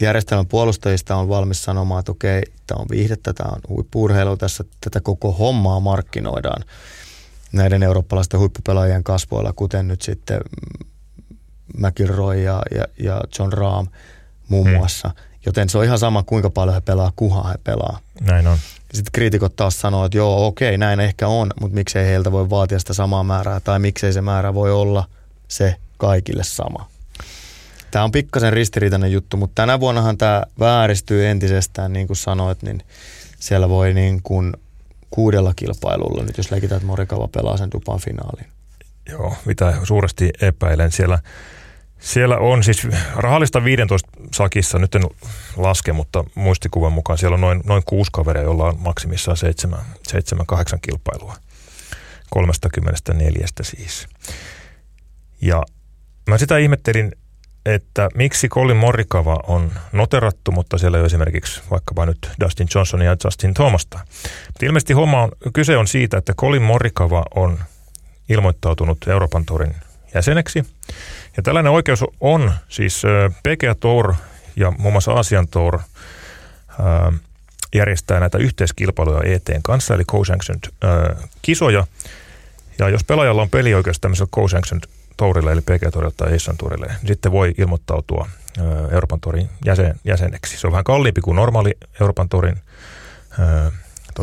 [0.02, 5.02] järjestelmän puolustajista on valmis sanomaan, että okei, tämä on viihdettä, tämä on huippuurheilu, tässä tätä
[5.02, 6.64] koko hommaa markkinoidaan
[7.52, 10.42] näiden eurooppalaisten huippupelaajien kasvoilla, kuten nyt sitten
[11.78, 13.88] McIlroy ja, ja, ja John Rahm
[14.52, 14.78] muun hmm.
[14.78, 15.12] muassa.
[15.46, 18.00] Joten se on ihan sama, kuinka paljon he pelaa, kuhan he pelaa.
[18.22, 18.58] Näin on.
[18.94, 22.80] Sitten kriitikot taas sanoo, että joo, okei, näin ehkä on, mutta miksei heiltä voi vaatia
[22.80, 25.06] sitä samaa määrää, tai miksei se määrä voi olla
[25.48, 26.90] se kaikille sama.
[27.92, 32.82] Tämä on pikkasen ristiriitainen juttu, mutta tänä vuonnahan tämä vääristyy entisestään, niin kuin sanoit, niin
[33.40, 34.54] siellä voi niin kuin
[35.12, 38.48] kuudella kilpailulla, nyt jos leikitään, että Morikava pelaa sen Dupan finaaliin.
[39.10, 40.92] Joo, mitä suuresti epäilen.
[40.92, 41.20] Siellä,
[42.00, 45.04] siellä on siis rahallista 15 sakissa, nyt en
[45.58, 51.36] laske, mutta muistikuvan mukaan siellä on noin, noin kuusi kaveria, jolla on maksimissaan 7-8 kilpailua.
[52.30, 54.08] 34 siis.
[55.42, 55.64] Ja
[56.30, 57.12] mä sitä ihmettelin
[57.66, 63.02] että miksi Colin Morikava on noterattu, mutta siellä ei ole esimerkiksi vaikkapa nyt Dustin Johnson
[63.02, 64.00] ja Justin Thomasta.
[64.48, 67.60] Mutta ilmeisesti homma on, kyse on siitä, että Colin Morikava on
[68.30, 69.76] ilmoittautunut Euroopan tourin
[70.14, 70.66] jäseneksi.
[71.38, 73.04] Ja tällainen oikeus on siis
[73.44, 74.14] PGA Tour
[74.56, 75.80] ja muun muassa Asian Tour
[77.76, 80.74] järjestää näitä yhteiskilpailuja ETn kanssa, eli co-sanctioned
[81.42, 81.88] kisoja.
[82.80, 84.84] Ja jos pelaajalla on pelioikeus tämmöisellä co-sanctioned
[85.18, 88.30] tourille, eli PG Tourille tai Eissan Tourille, niin sitten voi ilmoittautua
[88.92, 90.58] Euroopan Tourin jäsen, jäseneksi.
[90.58, 92.62] Se on vähän kalliimpi kuin normaali Euroopan Tourin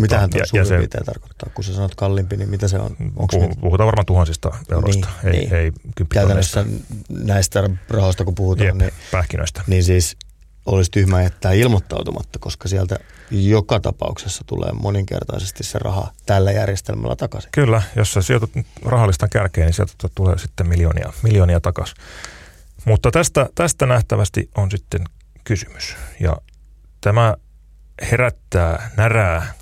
[0.00, 1.50] Tota, Mitähän tuo suurin piirtein tarkoittaa?
[1.54, 2.96] Kun sä sanot kalliimpi, niin mitä se on?
[3.16, 5.54] Onko puh- puhutaan varmaan tuhansista euroista, niin, ei, niin.
[5.54, 5.72] ei
[6.08, 6.64] Käytännössä
[7.08, 9.62] näistä rahoista, kun puhutaan, Jep, niin, pähkinöistä.
[9.66, 10.16] niin siis
[10.66, 12.98] olisi tyhmä jättää ilmoittautumatta, koska sieltä
[13.30, 17.50] joka tapauksessa tulee moninkertaisesti se raha tällä järjestelmällä takaisin.
[17.52, 18.50] Kyllä, jos sä sijoitut
[18.84, 21.96] rahallistan kärkeen, niin sieltä tulee sitten miljoonia, miljoonia takaisin.
[22.84, 25.04] Mutta tästä, tästä nähtävästi on sitten
[25.44, 25.96] kysymys.
[26.20, 26.36] Ja
[27.00, 27.34] tämä
[28.10, 29.54] herättää närää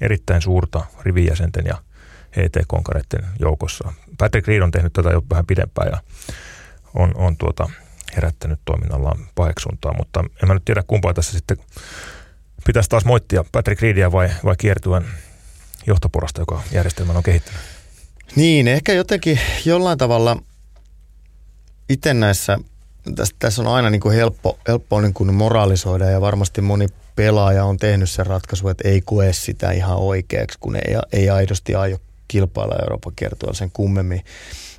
[0.00, 1.78] erittäin suurta rivijäsenten ja
[2.36, 3.92] ET-konkareiden joukossa.
[4.18, 6.00] Patrick Reed on tehnyt tätä jo vähän pidempään ja
[6.94, 7.70] on, on tuota,
[8.16, 11.56] herättänyt toiminnallaan paheksuntaa, mutta en mä nyt tiedä kumpaa tässä sitten
[12.66, 15.04] pitäisi taas moittia Patrick Reedia vai, vai kiertuen
[15.86, 17.60] johtoporasta, joka järjestelmän on kehittänyt.
[18.36, 20.42] Niin, ehkä jotenkin jollain tavalla
[21.88, 22.58] itse näissä,
[23.14, 26.86] tässä, tässä on aina niin kuin helppo, helppo niin kuin moraalisoida ja varmasti moni
[27.16, 31.74] pelaaja on tehnyt sen ratkaisu, että ei koe sitä ihan oikeaksi, kun ei, ei aidosti
[31.74, 34.24] aio kilpailla Euroopan kiertoa sen kummemmin,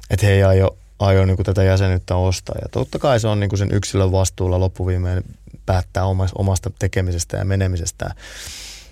[0.10, 2.55] että he ei aio, aio niin kuin tätä jäsenyyttä ostaa.
[2.62, 5.23] Ja totta kai se on niin kuin sen yksilön vastuulla loppuviimeen
[5.65, 6.03] päättää
[6.36, 8.05] omasta tekemisestä ja menemisestä.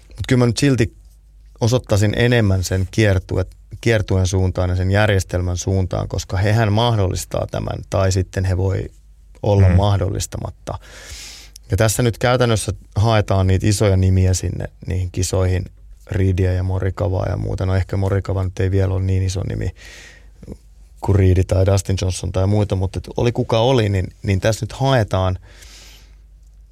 [0.07, 0.93] Mutta kyllä mä nyt silti
[1.61, 3.45] osoittaisin enemmän sen kiertue,
[3.81, 8.89] kiertuen suuntaan ja sen järjestelmän suuntaan, koska hehän mahdollistaa tämän, tai sitten he voi
[9.43, 9.75] olla mm.
[9.75, 10.80] mahdollistamatta.
[11.71, 15.65] Ja tässä nyt käytännössä haetaan niitä isoja nimiä sinne niihin kisoihin,
[16.12, 17.65] Riidiä ja Morikavaa ja muuta.
[17.65, 19.71] No ehkä Morikava nyt ei vielä ole niin iso nimi
[21.02, 24.73] kuin Riidi tai Dustin Johnson tai muita, mutta oli kuka oli, niin, niin tässä nyt
[24.73, 25.39] haetaan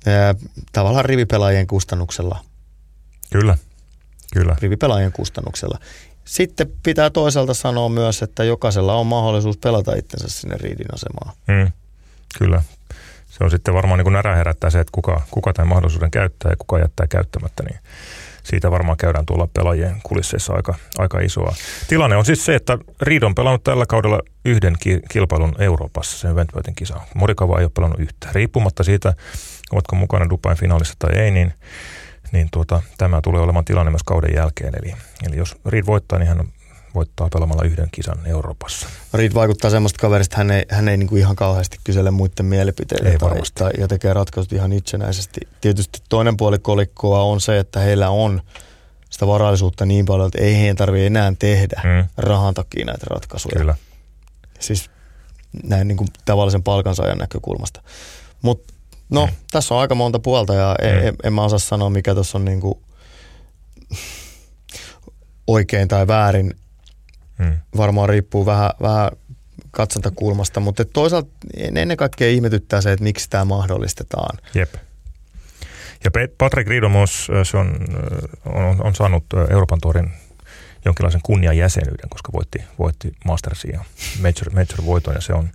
[0.05, 0.35] ää,
[0.71, 2.39] tavallaan rivipelaajien kustannuksella.
[3.31, 3.57] Kyllä,
[4.33, 4.55] kyllä.
[4.59, 5.79] Rivipelaajien kustannuksella.
[6.25, 11.35] Sitten pitää toisaalta sanoa myös, että jokaisella on mahdollisuus pelata itsensä sinne Riidin asemaan.
[11.47, 11.71] Mm,
[12.39, 12.61] kyllä,
[13.29, 16.51] se on sitten varmaan niin kuin närä herättää se, että kuka, kuka tämän mahdollisuuden käyttää
[16.51, 17.79] ja kuka jättää käyttämättä, niin
[18.43, 21.55] siitä varmaan käydään tuolla pelaajien kulisseissa aika, aika isoa.
[21.87, 26.35] Tilanne on siis se, että Reed on pelannut tällä kaudella yhden ki- kilpailun Euroopassa, sen
[26.35, 26.99] Ventworthin kisa.
[27.15, 28.27] Morikava ei ole pelannut yhtä.
[28.31, 29.13] Riippumatta siitä,
[29.71, 31.53] ovatko mukana Dubain finaalissa tai ei, niin,
[32.31, 34.73] niin tuota, tämä tulee olemaan tilanne myös kauden jälkeen.
[34.83, 34.93] Eli,
[35.27, 36.47] eli jos Reed voittaa, niin hän
[36.97, 38.87] voittaa pelaamalla yhden kisan Euroopassa.
[39.13, 43.09] Reed vaikuttaa semmoista kaverista, hän ei, hän ei niin kuin ihan kauheasti kysele muiden mielipiteitä
[43.09, 45.39] ei tai, tai, ja tekee ratkaisut ihan itsenäisesti.
[45.61, 48.41] Tietysti toinen puoli kolikkoa on se, että heillä on
[49.09, 52.07] sitä varallisuutta niin paljon, että ei heidän tarvitse enää tehdä mm.
[52.17, 53.59] rahan takia näitä ratkaisuja.
[53.59, 53.75] Kyllä.
[54.59, 54.89] Siis
[55.63, 57.81] näin niin kuin tavallisen palkansaajan näkökulmasta.
[58.41, 58.73] Mutta
[59.09, 59.31] no, mm.
[59.51, 61.07] tässä on aika monta puolta ja mm.
[61.07, 62.79] en, en mä osaa sanoa, mikä tuossa on niin kuin
[65.47, 66.53] oikein tai väärin
[67.43, 67.57] Hmm.
[67.77, 69.11] Varmaan riippuu vähän, vähän
[69.71, 71.29] katsantakulmasta, mutta toisaalta
[71.75, 74.37] ennen kaikkea ihmetyttää se, että miksi tämä mahdollistetaan.
[74.53, 74.73] Jep.
[76.03, 77.77] Ja Patrick Ridomos, se on,
[78.45, 80.11] on, on saanut Euroopan torin
[80.85, 83.85] jonkinlaisen kunniajäsenyyden, koska voitti, voitti Mastersia ja
[84.21, 85.49] Major, Major voiton ja se on,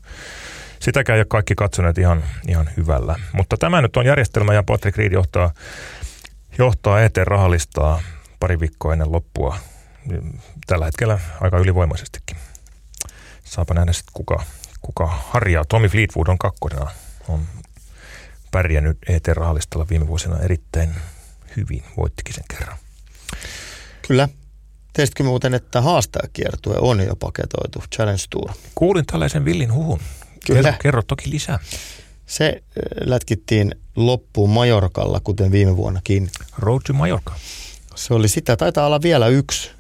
[0.80, 3.14] sitäkään ei ole kaikki katsoneet ihan, ihan hyvällä.
[3.32, 5.50] Mutta tämä nyt on järjestelmä ja Patrick Reed johtaa,
[6.58, 8.02] johtaa eteen rahalistaa
[8.40, 9.56] pari viikkoa ennen loppua
[10.66, 12.36] tällä hetkellä aika ylivoimaisestikin.
[13.44, 14.44] Saapa nähdä sitten kuka,
[14.80, 15.64] kuka harjaa.
[15.64, 16.90] Tommy Fleetwood on kakkosena.
[17.28, 17.46] On
[18.50, 20.94] pärjännyt ET-rahallistalla viime vuosina erittäin
[21.56, 21.84] hyvin.
[21.96, 22.78] Voittikin sen kerran.
[24.06, 24.28] Kyllä.
[24.92, 28.50] Tiesitkö muuten, että haastajakiertue on jo paketoitu Challenge Tour?
[28.74, 30.00] Kuulin tällaisen villin huhun.
[30.46, 30.62] Kyllä.
[30.62, 31.58] Kerro, kerro toki lisää.
[32.26, 32.62] Se
[33.00, 36.30] lätkittiin loppuun Majorkalla, kuten viime vuonnakin.
[36.58, 37.34] Road to Majorka.
[37.94, 38.56] Se oli sitä.
[38.56, 39.70] Taitaa olla vielä yksi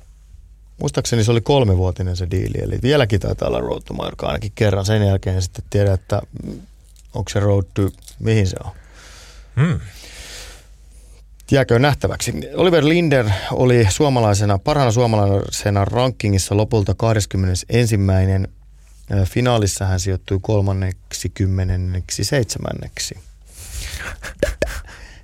[0.80, 4.84] Muistaakseni se oli kolmivuotinen se diili, eli vieläkin taitaa olla Road to Mallorca ainakin kerran.
[4.84, 6.22] Sen jälkeen sitten tiedä, että
[7.14, 8.70] onko se Road to, mihin se on.
[9.60, 9.80] Hmm.
[11.50, 12.32] Jääkö nähtäväksi.
[12.54, 17.96] Oliver Linder oli suomalaisena, parhaana suomalaisena rankingissa lopulta 21.
[19.24, 23.14] Finaalissa hän sijoittui kolmanneksi kymmenenneksi seitsemänneksi.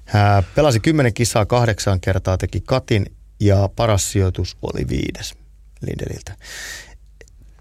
[0.05, 3.07] Hän pelasi kymmenen kisaa kahdeksan kertaa, teki katin
[3.41, 5.35] ja paras sijoitus oli viides.
[5.81, 6.35] Lindeliltä.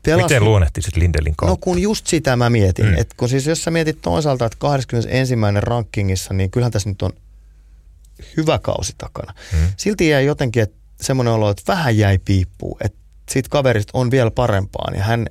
[0.03, 0.23] pelas...
[0.23, 1.51] Miten luonnehtisit Lindelin kautta?
[1.51, 2.97] No kun just sitä mä mietin, mm.
[2.97, 5.35] että kun siis jos sä mietit toisaalta, että 21.
[5.59, 7.11] rankingissa, niin kyllähän tässä nyt on
[8.37, 9.33] hyvä kausi takana.
[9.53, 9.59] Mm.
[9.77, 14.31] Silti jäi jotenkin että semmoinen olo, että vähän jäi piippuun, että siitä kaverista on vielä
[14.31, 15.25] parempaan ja hän,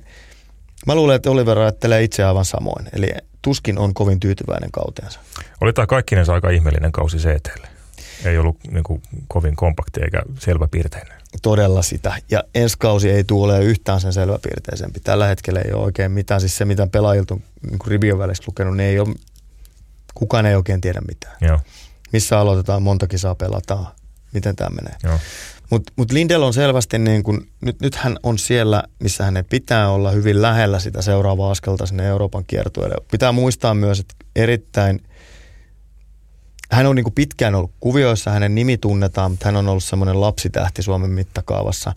[0.85, 5.19] mä luulen, että Oliver ajattelee itse aivan samoin, eli tuskin on kovin tyytyväinen kauteensa.
[5.61, 7.76] Oli tämä kaikkinensa aika ihmeellinen kausi CTlle.
[8.25, 11.17] Ei ollut niin kuin, kovin kompakti eikä selväpiirteinen.
[11.41, 12.21] Todella sitä.
[12.31, 14.99] Ja ensi kausi ei tule ole yhtään sen selväpiirteisempi.
[14.99, 16.41] Tällä hetkellä ei ole oikein mitään.
[16.41, 19.15] Siis se, mitä pelaajilta on niin rivien välissä lukenut, niin ei ole,
[20.15, 21.35] kukaan ei oikein tiedä mitään.
[21.41, 21.59] Joo.
[22.13, 23.87] Missä aloitetaan, monta kisaa pelataan,
[24.33, 25.19] miten tämä menee.
[25.69, 29.89] Mutta mut Lindell on selvästi, niin kun, nyt, nyt hän on siellä, missä hänen pitää
[29.89, 32.95] olla hyvin lähellä sitä seuraavaa askelta sinne Euroopan kiertueelle.
[33.11, 35.01] Pitää muistaa myös, että erittäin–
[36.71, 40.21] hän on niin kuin pitkään ollut kuvioissa, hänen nimi tunnetaan, mutta hän on ollut semmoinen
[40.21, 41.93] lapsitähti Suomen mittakaavassa.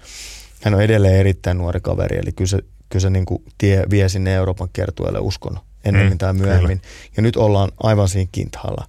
[0.63, 4.09] Hän on edelleen erittäin nuori kaveri, eli kyllä se, kyllä se niin kuin tie vie
[4.09, 6.81] sinne Euroopan kiertueelle uskon ennemmin mm, tai myöhemmin.
[6.81, 7.13] Kyllä.
[7.17, 8.85] Ja nyt ollaan aivan siinä kintalla.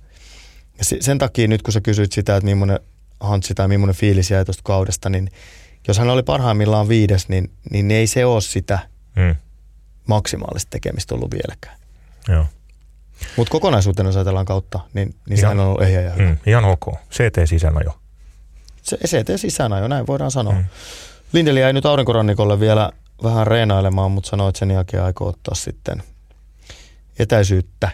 [0.78, 2.80] Ja se, sen takia nyt kun sä kysyit sitä, että millainen
[3.20, 5.32] hantsi tai millainen fiilis jäi tuosta kaudesta, niin
[5.88, 8.80] jos hän oli parhaimmillaan viides, niin, niin ei se ole sitä
[9.15, 9.36] mm.
[10.08, 11.78] maksimaalista tekemistä ollut vieläkään.
[12.28, 12.46] Joo.
[13.36, 16.29] Mutta kokonaisuutena jos ajatellaan kautta, niin, niin sehän on ollut ehjä ja hyvä.
[16.29, 16.86] Mm, ihan ok.
[17.12, 17.97] CT sisäänajo.
[18.81, 20.53] Se, CT sisäänajo, näin voidaan sanoa.
[20.53, 20.65] Mm.
[21.34, 22.91] Lindeli jäi nyt aurinkorannikolle vielä
[23.23, 26.03] vähän reenailemaan, mutta sanoi, että sen jälkeen aikoo ottaa sitten
[27.19, 27.89] etäisyyttä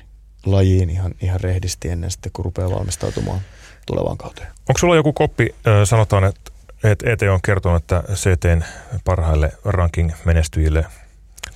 [0.46, 3.40] lajiin ihan, ihan rehdisti ennen sitten, kun rupeaa valmistautumaan
[3.86, 4.48] tulevaan kauteen.
[4.48, 6.52] Onko sulla joku koppi, sanotaan, että
[6.84, 8.64] että ET on kertonut, että CTn
[9.04, 10.86] parhaille ranking-menestyjille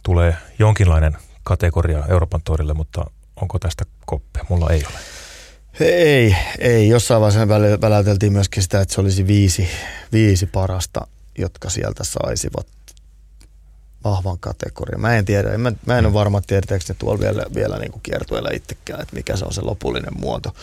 [0.03, 3.05] tulee jonkinlainen kategoria Euroopan torille, mutta
[3.41, 4.45] Onko tästä koppia?
[4.49, 4.99] Mulla ei ole.
[5.79, 6.89] Ei, ei.
[6.89, 7.47] Jossain vaiheessa
[7.81, 9.67] väläteltiin myöskin sitä, että se olisi viisi,
[10.11, 12.67] viisi parasta, jotka sieltä saisivat
[14.03, 15.01] vahvan kategorian.
[15.01, 18.01] Mä en tiedä, mä, mä en ole varma, tiedetäänkö ne tuolla vielä, vielä niin kuin
[18.01, 20.55] kiertueella itsekään, että mikä se on se lopullinen muoto.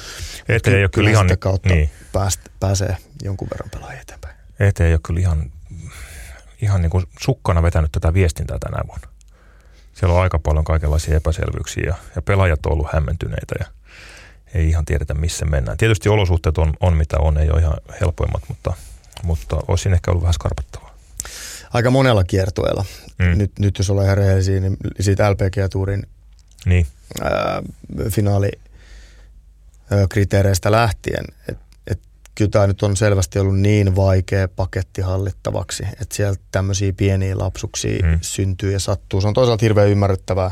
[0.49, 1.39] Ete ei ole kyllä ihan...
[1.39, 1.91] kautta niin.
[2.13, 4.37] pääst, pääsee jonkun verran pelaajia eteenpäin.
[4.61, 5.53] Ete ei ole kyllä ihan,
[6.63, 9.09] ihan niin kuin sukkana vetänyt tätä viestintää tänä vuonna
[10.01, 13.67] siellä on aika paljon kaikenlaisia epäselvyyksiä ja, ja pelaajat on ollut hämmentyneitä ja
[14.55, 15.79] ei ihan tiedetä missä mennään.
[15.79, 18.73] Tietysti olosuhteet on, on mitä on, ei ole ihan helpoimmat, mutta,
[19.23, 20.95] mutta olisi ehkä ollut vähän skarpattavaa.
[21.73, 22.85] Aika monella kiertueella.
[23.19, 23.39] Mm.
[23.39, 26.07] Nyt, nyt jos ollaan ihan rehellisiä, niin siitä LPG-tuurin
[26.67, 26.87] niin.
[27.23, 27.63] ää,
[28.11, 28.51] finaali
[30.09, 31.65] kriteereistä lähtien, että
[32.39, 38.07] kyllä tämä nyt on selvästi ollut niin vaikea paketti hallittavaksi, että sieltä tämmöisiä pieniä lapsuksia
[38.07, 38.19] mm.
[38.21, 39.21] syntyy ja sattuu.
[39.21, 40.51] Se on toisaalta hirveän ymmärrettävää.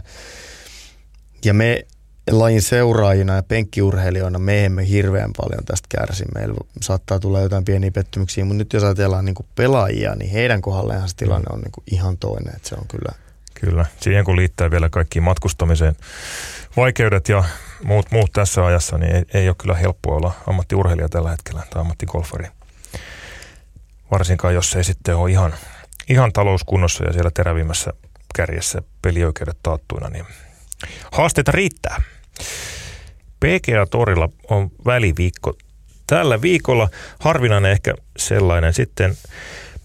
[1.44, 1.86] Ja me
[2.30, 6.24] lajin seuraajina ja penkkiurheilijoina me emme hirveän paljon tästä kärsi.
[6.34, 10.62] Meillä saattaa tulla jotain pieniä pettymyksiä, mutta nyt jos ajatellaan niin kuin pelaajia, niin heidän
[10.62, 12.56] kohdalleen se tilanne on niin kuin ihan toinen.
[12.56, 13.12] Että se on kyllä
[13.60, 15.96] Kyllä, siihen kun liittää vielä kaikki matkustamiseen
[16.76, 17.44] vaikeudet ja
[17.84, 21.80] muut, muut tässä ajassa, niin ei, ei ole kyllä helppoa olla ammattiurheilija tällä hetkellä tai
[21.80, 22.48] ammattigolfari.
[24.10, 25.54] Varsinkaan jos ei sitten ole ihan,
[26.08, 27.92] ihan talouskunnossa ja siellä terävimmässä
[28.34, 30.24] kärjessä pelioikeudet taattuina, niin
[31.12, 32.02] haasteita riittää.
[33.40, 35.54] PGA-torilla on väliviikko
[36.06, 36.88] tällä viikolla.
[37.20, 38.74] Harvinainen ehkä sellainen.
[38.74, 39.16] Sitten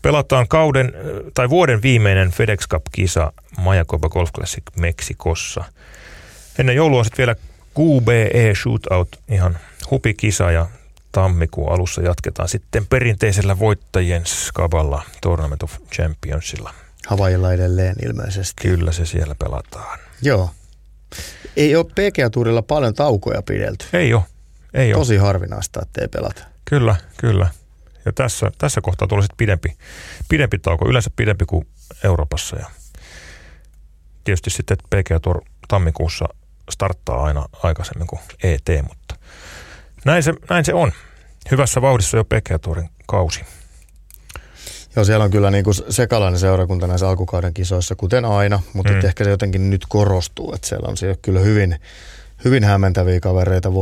[0.02, 0.94] pelataan kauden
[1.34, 5.64] tai vuoden viimeinen FedEx Cup-kisa Mayakoba Golf Classic Meksikossa.
[6.60, 7.36] Ennen joulua sitten vielä
[7.80, 9.58] QBE Shootout, ihan
[9.92, 10.68] hupikisa ja
[11.12, 16.74] tammikuun alussa jatketaan sitten perinteisellä voittajien skaballa Tournament of Championsilla.
[17.08, 18.62] Havaijilla edelleen ilmeisesti.
[18.68, 20.00] Kyllä se siellä pelataan.
[20.22, 20.50] Joo.
[21.58, 23.86] Ei ole PGA-tuurilla paljon taukoja pidelty.
[23.94, 24.24] Ei ole.
[24.74, 25.26] Ei Tosi ole.
[25.28, 26.44] harvinaista, että ei pelata.
[26.66, 27.48] Kyllä, kyllä.
[28.06, 29.78] Ja tässä, tässä kohtaa tulee sitten pidempi,
[30.30, 31.68] pidempi tauko, yleensä pidempi kuin
[32.04, 32.58] Euroopassa.
[32.58, 32.66] Ja
[34.24, 36.26] tietysti sitten PGA Tour tammikuussa
[36.72, 39.16] starttaa aina aikaisemmin kuin ET, mutta
[40.06, 40.92] näin se, näin se on.
[41.52, 43.42] Hyvässä vauhdissa jo PGA Tourin kausi.
[44.96, 49.06] Joo, siellä on kyllä niin kuin sekalainen seurakunta näissä alkukauden kisoissa, kuten aina, mutta mm.
[49.06, 51.80] ehkä se jotenkin nyt korostuu, että siellä on siellä kyllä hyvin,
[52.46, 53.74] hyvin hämmentäviä kavereita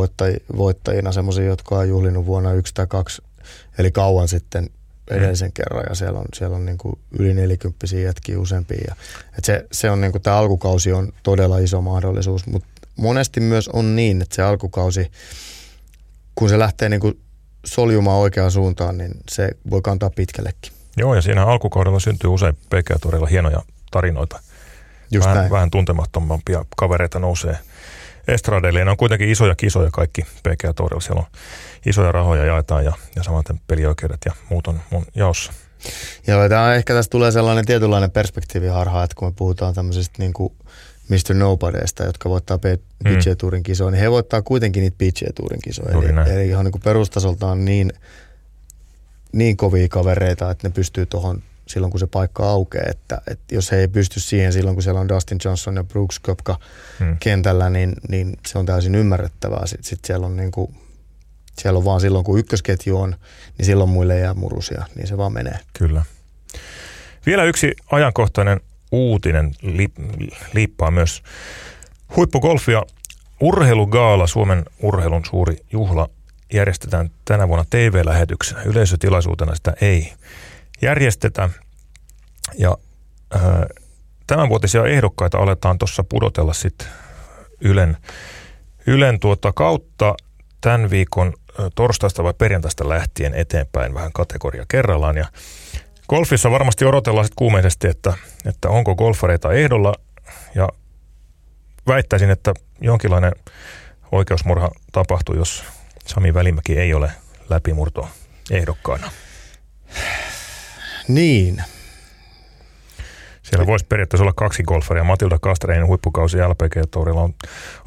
[0.58, 3.21] voittajina, semmoisia, jotka on juhlinut vuonna yksi tai kaksi,
[3.78, 4.69] eli kauan sitten
[5.10, 5.54] edellisen mm.
[5.54, 8.84] kerran ja siellä on, siellä on niin kuin yli nelikymppisiä jätkiä useampia.
[8.88, 8.95] Ja,
[9.38, 12.67] et se, se on niin kuin, tämä alkukausi on todella iso mahdollisuus, mutta
[13.00, 15.12] monesti myös on niin, että se alkukausi,
[16.36, 17.22] kun se lähtee niin kuin
[17.66, 20.74] soljumaan oikeaan suuntaan, niin se voi kantaa pitkällekin.
[20.98, 24.40] Joo, ja siinä alkukaudella syntyy usein PGA-torilla hienoja tarinoita.
[25.12, 25.52] Just vähän, näin.
[25.52, 27.58] vähän tuntemattomampia kavereita nousee
[28.28, 28.86] estradeille.
[28.86, 31.02] Ne on kuitenkin isoja kisoja kaikki PGA-torilla.
[31.02, 31.28] Siellä on
[31.86, 35.54] isoja rahoja jaetaan ja, ja samaten pelioikeudet ja muut on mun jaossa.
[36.28, 40.54] Joo, tämä ehkä tässä tulee sellainen tietynlainen perspektiiviharha, että kun me puhutaan tämmöisestä niin kuin
[41.10, 41.34] Mr.
[41.34, 45.91] Nobodyista, jotka voittaa PGA Tourin kisoja, niin he voittaa kuitenkin niitä PGA Tourin kisoja.
[45.91, 47.93] Eli, eli ihan niin perustasoltaan niin,
[49.32, 52.86] niin kovia kavereita, että ne pystyy tuohon silloin, kun se paikka aukeaa.
[52.89, 56.19] Että, että jos he ei pysty siihen silloin, kun siellä on Dustin Johnson ja Brooks
[56.19, 56.60] Kopka
[57.00, 57.17] hmm.
[57.19, 59.65] kentällä, niin, niin se on täysin ymmärrettävää.
[59.65, 60.76] Sitten sit siellä on niin kuin,
[61.58, 63.15] siellä on vaan silloin, kun ykkösketju on,
[63.58, 65.60] niin silloin muille jää murusia, niin se vaan menee.
[65.74, 66.06] Kyllä.
[67.26, 68.60] Vielä yksi ajankohtainen
[68.91, 69.52] uutinen
[70.54, 71.23] liippaa myös
[72.15, 72.84] huippugolfia.
[73.41, 76.10] Urheilugaala, Suomen urheilun suuri juhla,
[76.54, 78.63] järjestetään tänä vuonna TV-lähetyksenä.
[78.63, 80.13] Yleisötilaisuutena sitä ei
[80.82, 81.49] järjestetä.
[82.58, 82.78] Ja
[83.36, 83.41] äh,
[84.28, 86.88] tämänvuotisia ehdokkaita aletaan tuossa pudotella sitten
[87.62, 87.97] Ylen,
[88.88, 90.15] Ylen tuota kautta
[90.62, 91.34] tämän viikon
[91.75, 95.17] torstaista vai perjantaista lähtien eteenpäin vähän kategoria kerrallaan.
[95.17, 95.25] Ja
[96.10, 98.13] golfissa varmasti odotellaan sitten kuumeisesti, että,
[98.45, 99.93] että onko golfareita ehdolla
[100.56, 100.69] ja
[101.88, 103.32] väittäisin, että jonkinlainen
[104.12, 105.63] oikeusmurha tapahtuu, jos
[106.06, 107.12] Sami Välimäki ei ole
[107.50, 108.10] läpimurto
[108.52, 109.12] ehdokkaana.
[111.08, 111.63] Niin.
[113.43, 115.04] Siellä voisi periaatteessa olla kaksi golfaria.
[115.04, 117.34] Matilda Kastareinin huippukausi LPG-tourilla on,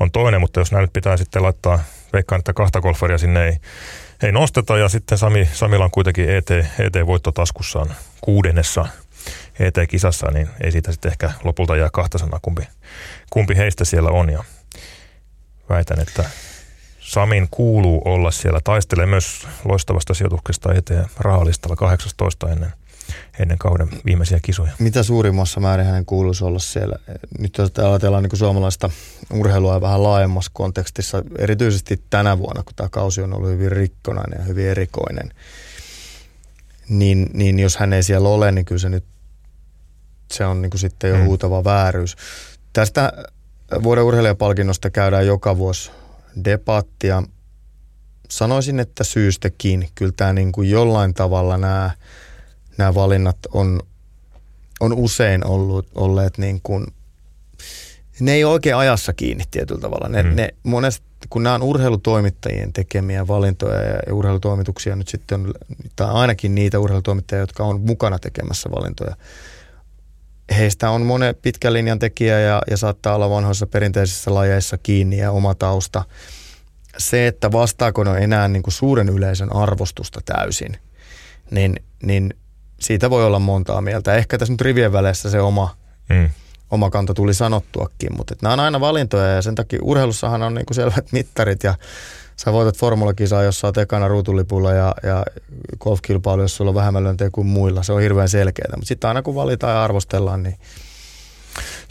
[0.01, 1.79] on toinen, mutta jos näin nyt pitää sitten laittaa,
[2.13, 3.57] veikkaan, että kahta golfaria sinne ei,
[4.23, 4.79] ei nosteta.
[4.79, 8.87] Ja sitten Sami, Samilla on kuitenkin ET, ET-voitto taskussaan kuudennessa
[9.59, 12.63] ET-kisassa, niin ei siitä sitten ehkä lopulta jää kahta sanaa, kumpi,
[13.31, 14.31] kumpi heistä siellä on.
[14.31, 14.45] Ja
[15.69, 16.25] väitän, että
[17.01, 18.61] Samin kuuluu olla siellä.
[18.65, 22.73] Taistelee myös loistavasta sijoituksesta eteen rahalistalla 18 ennen
[23.39, 24.73] ennen kauden viimeisiä kisoja.
[24.79, 26.97] Mitä suurimmassa määrin hänen kuuluisi olla siellä?
[27.39, 28.91] Nyt jos ajatellaan niin suomalaista
[29.33, 34.45] urheilua vähän laajemmassa kontekstissa, erityisesti tänä vuonna, kun tämä kausi on ollut hyvin rikkonainen ja
[34.45, 35.31] hyvin erikoinen,
[36.89, 39.05] niin, niin jos hän ei siellä ole, niin kyllä se nyt
[40.33, 41.25] se on niin kuin sitten jo mm.
[41.25, 42.17] huutava vääryys.
[42.73, 43.13] Tästä
[43.83, 45.91] vuoden urheilijapalkinnosta käydään joka vuosi
[46.45, 47.23] debattia.
[48.31, 49.89] Sanoisin, että syystäkin.
[49.95, 51.91] Kyllä tämä niin kuin jollain tavalla nämä–
[52.79, 53.81] nämä valinnat on,
[54.81, 56.87] on usein ollut, olleet niin kuin,
[58.21, 60.09] ne ei ole oikein ajassa kiinni tietyllä tavalla.
[60.09, 60.37] Ne, hmm.
[60.37, 65.55] ne monesti, kun nämä on urheilutoimittajien tekemiä valintoja ja urheilutoimituksia nyt sitten on,
[65.97, 69.17] tai ainakin niitä urheilutoimittajia, jotka on mukana tekemässä valintoja.
[70.57, 75.31] Heistä on monen pitkän linjan tekijä ja, ja saattaa olla vanhoissa perinteisissä lajeissa kiinni ja
[75.31, 76.05] oma tausta.
[76.99, 80.77] Se, että vastaako ne enää niin kuin suuren yleisön arvostusta täysin,
[81.51, 82.35] niin, niin
[82.83, 84.15] siitä voi olla montaa mieltä.
[84.15, 85.77] Ehkä tässä nyt rivien väleissä se oma,
[86.09, 86.31] mm.
[86.71, 90.75] oma kanta tuli sanottuakin, mutta nämä on aina valintoja ja sen takia urheilussahan on niinku
[90.75, 91.75] selvät mittarit ja
[92.37, 95.25] sä voitat formulakisaa, jos sä oot ekana ruutulipulla ja, ja
[95.81, 97.83] golfkilpailu, jos sulla on vähemmän kuin muilla.
[97.83, 100.57] Se on hirveän selkeää, mutta sitten aina kun valitaan ja arvostellaan, niin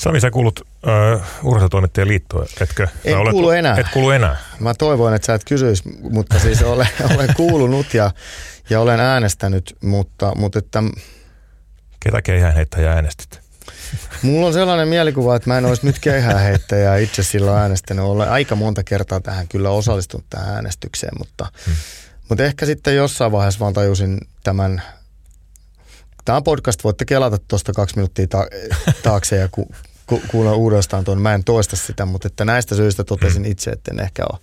[0.02, 2.88] Sami, sä kuulut uh, urheilutoimittajien liittoon, etkö?
[3.06, 3.76] En olet, kuulu enää.
[3.78, 4.38] Et kuulu enää.
[4.60, 8.12] Mä toivoin, että sä et kysyisi, mutta siis olen, olen kuulunut ja
[8.70, 10.84] ja olen äänestänyt, mutta, mutta että...
[12.00, 13.40] Ketä keihäänheittäjä äänestit?
[14.22, 18.06] Mulla on sellainen mielikuva, että mä en olisi nyt keihäänheittäjää itse silloin äänestänyt.
[18.06, 21.76] Olen aika monta kertaa tähän kyllä osallistunut tähän äänestykseen, mutta, hmm.
[22.30, 24.82] mutta ehkä sitten jossain vaiheessa vaan tajusin tämän
[26.26, 28.48] Tämä podcast, voitte kelata tuosta kaksi minuuttia ta-
[29.04, 29.72] taakse ja ku-
[30.08, 31.22] ku- kuulla uudestaan tuon.
[31.22, 34.40] Mä en toista sitä, mutta että näistä syistä totesin itse, että en ehkä, ole,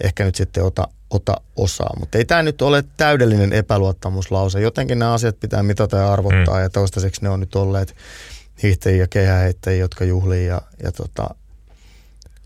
[0.00, 1.96] ehkä nyt sitten ota ota osaa.
[2.00, 4.60] Mutta ei tämä nyt ole täydellinen epäluottamuslause.
[4.60, 6.62] Jotenkin nämä asiat pitää mitata ja arvottaa mm.
[6.62, 7.96] ja toistaiseksi ne on nyt olleet
[8.62, 11.34] hiihtäjiä ja kehäheittäjiä, jotka juhlii ja, ja tota,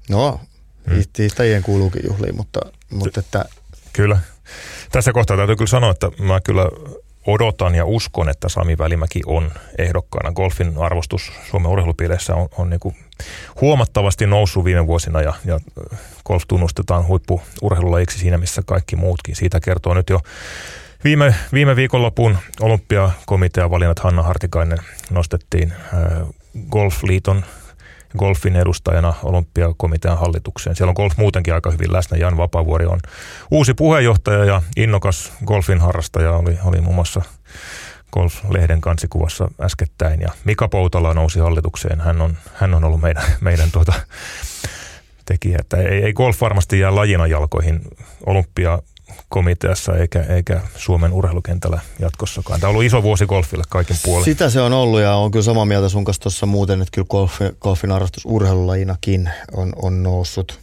[0.09, 0.40] no,
[0.87, 1.02] mm.
[1.18, 3.44] hiihtäjien kuuluukin juhliin, mutta, mutta että...
[3.92, 4.18] Kyllä.
[4.92, 6.68] Tässä kohtaa täytyy kyllä sanoa, että mä kyllä
[7.26, 10.32] odotan ja uskon, että Sami Välimäki on ehdokkaana.
[10.32, 12.96] Golfin arvostus Suomen urheilupiireissä on, on niin kuin
[13.60, 15.60] huomattavasti noussut viime vuosina ja, ja
[16.24, 19.37] golf tunnustetaan huippuurheilulajiksi siinä, missä kaikki muutkin.
[19.37, 20.20] Siitä kertoo nyt jo
[21.04, 24.78] viime, viime viikonlopun olympiakomitean valinnat Hanna Hartikainen
[25.10, 26.29] nostettiin äh,
[26.70, 27.44] Golfliiton
[28.19, 30.77] golfin edustajana olympiakomitean hallitukseen.
[30.77, 32.17] Siellä on golf muutenkin aika hyvin läsnä.
[32.17, 33.00] Jan Vapavuori on
[33.50, 37.23] uusi puheenjohtaja ja innokas golfin harrastaja oli, oli muun muassa
[38.12, 40.21] Golf-lehden kansikuvassa äskettäin.
[40.21, 42.00] Ja Mika Poutala nousi hallitukseen.
[42.00, 43.92] Hän on, hän on ollut meidän, meidän tuota,
[45.27, 45.56] tekijä.
[45.60, 47.81] Että ei, ei golf varmasti jää lajina jalkoihin
[48.27, 48.79] olympia
[49.29, 52.61] komiteassa eikä, eikä Suomen urheilukentällä jatkossakaan.
[52.61, 54.25] Tämä on ollut iso vuosi golfille kaikin puolin.
[54.25, 57.07] Sitä se on ollut ja on kyllä samaa mieltä sun kanssa tuossa muuten, että kyllä
[57.11, 60.61] golfi, golfin arvostus urheilulajinakin on, on noussut,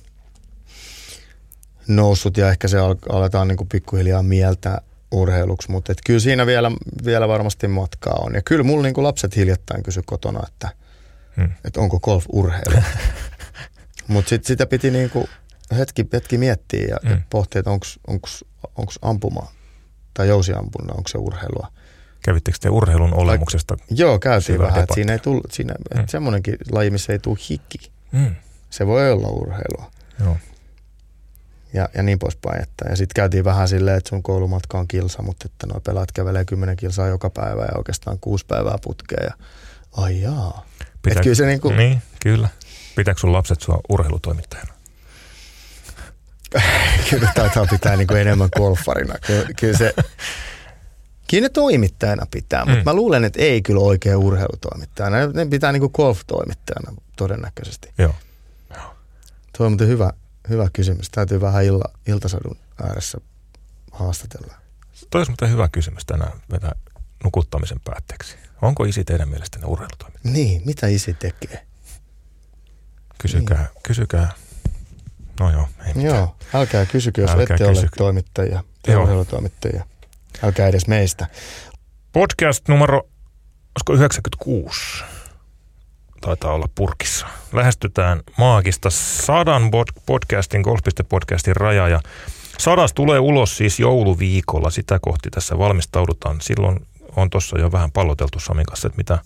[1.88, 2.78] noussut ja ehkä se
[3.10, 4.82] aletaan niin kuin pikkuhiljaa mieltä,
[5.12, 6.72] urheiluksi, mutta et kyllä siinä vielä,
[7.06, 8.36] vielä varmasti matkaa on.
[8.36, 10.70] Ja kyllä mulla niin lapset hiljattain kysy kotona, että,
[11.36, 11.50] hmm.
[11.66, 12.84] että onko golf urheilu.
[14.08, 15.28] mutta sitten sitä piti niin kuin
[15.76, 17.12] hetki, hetki miettiä ja, hmm.
[17.12, 19.48] ja pohtia, että onko ampuma
[20.14, 21.68] tai jousiampunna, onko se urheilua.
[22.24, 23.78] Kävittekö te urheilun olemuksesta?
[23.78, 24.84] Vai, joo, käytiin vähän.
[24.84, 26.04] Että siinä ei tullut, siinä, hmm.
[26.08, 27.92] semmoinenkin laji, missä ei tule hiki.
[28.12, 28.36] Hmm.
[28.70, 29.92] Se voi olla urheilua.
[30.20, 30.38] Joo
[31.74, 32.62] ja, ja niin poispäin.
[32.62, 36.12] Että, ja sitten käytiin vähän silleen, että sun koulumatka on kilsa, mutta että nuo pelaat
[36.12, 39.24] kävelee kymmenen kilsaa joka päivä ja oikeastaan kuusi päivää putkeen.
[39.24, 39.34] Ja,
[39.92, 40.66] ai jaa.
[41.02, 42.50] Pitää, kyllä se niin kuin, Niin, kyllä.
[42.96, 44.74] Pitääkö sun lapset sua urheilutoimittajana?
[47.10, 49.16] kyllä taitaa pitää niin kuin enemmän golfarina.
[49.28, 49.94] Kyllä, kyllä se,
[51.32, 52.86] Kyllä ne toimittajana pitää, mutta mm.
[52.86, 55.18] mä luulen, että ei kyllä oikein urheilutoimittajana.
[55.28, 57.94] Ne pitää niin kuin golf-toimittajana todennäköisesti.
[57.98, 58.16] Joo.
[59.58, 60.14] Tuo on hyvä,
[60.50, 61.10] hyvä kysymys.
[61.10, 63.18] Täytyy vähän illa, iltasadun ääressä
[63.92, 64.54] haastatella.
[65.10, 66.76] Toi olisi hyvä kysymys tänään vetää
[67.24, 68.36] nukuttamisen päätteeksi.
[68.62, 70.34] Onko isi teidän mielestänne urheilutoimittaja?
[70.34, 71.66] Niin, mitä isi tekee?
[73.18, 73.84] Kysykää, niin.
[73.84, 74.32] kysykää.
[75.42, 76.16] No joo, ei mitään.
[76.16, 77.82] Joo, älkää kysykö, jos älkää ette kysy.
[77.82, 78.64] ole toimittajia
[79.02, 79.86] urheilutoimittajia.
[80.44, 81.28] Älkää edes meistä.
[82.14, 82.98] Podcast numero,
[83.76, 85.04] olisiko 96?
[86.22, 87.28] taitaa olla purkissa.
[87.54, 89.72] Lähestytään maagista sadan
[90.06, 92.00] podcastin, golf.podcastin rajaa ja
[92.60, 94.70] sadas tulee ulos siis jouluviikolla.
[94.70, 96.42] Sitä kohti tässä valmistaudutaan.
[96.42, 99.20] Silloin on tuossa jo vähän palloteltu Samin kanssa, että mitä,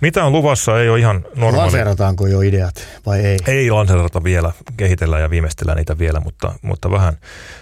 [0.00, 1.56] mitä on luvassa, ei ole ihan normaali.
[1.56, 3.38] Lanseerataanko jo ideat vai ei?
[3.46, 7.16] Ei lanseerata vielä, kehitellään ja viimeistellään niitä vielä, mutta, mutta vähän,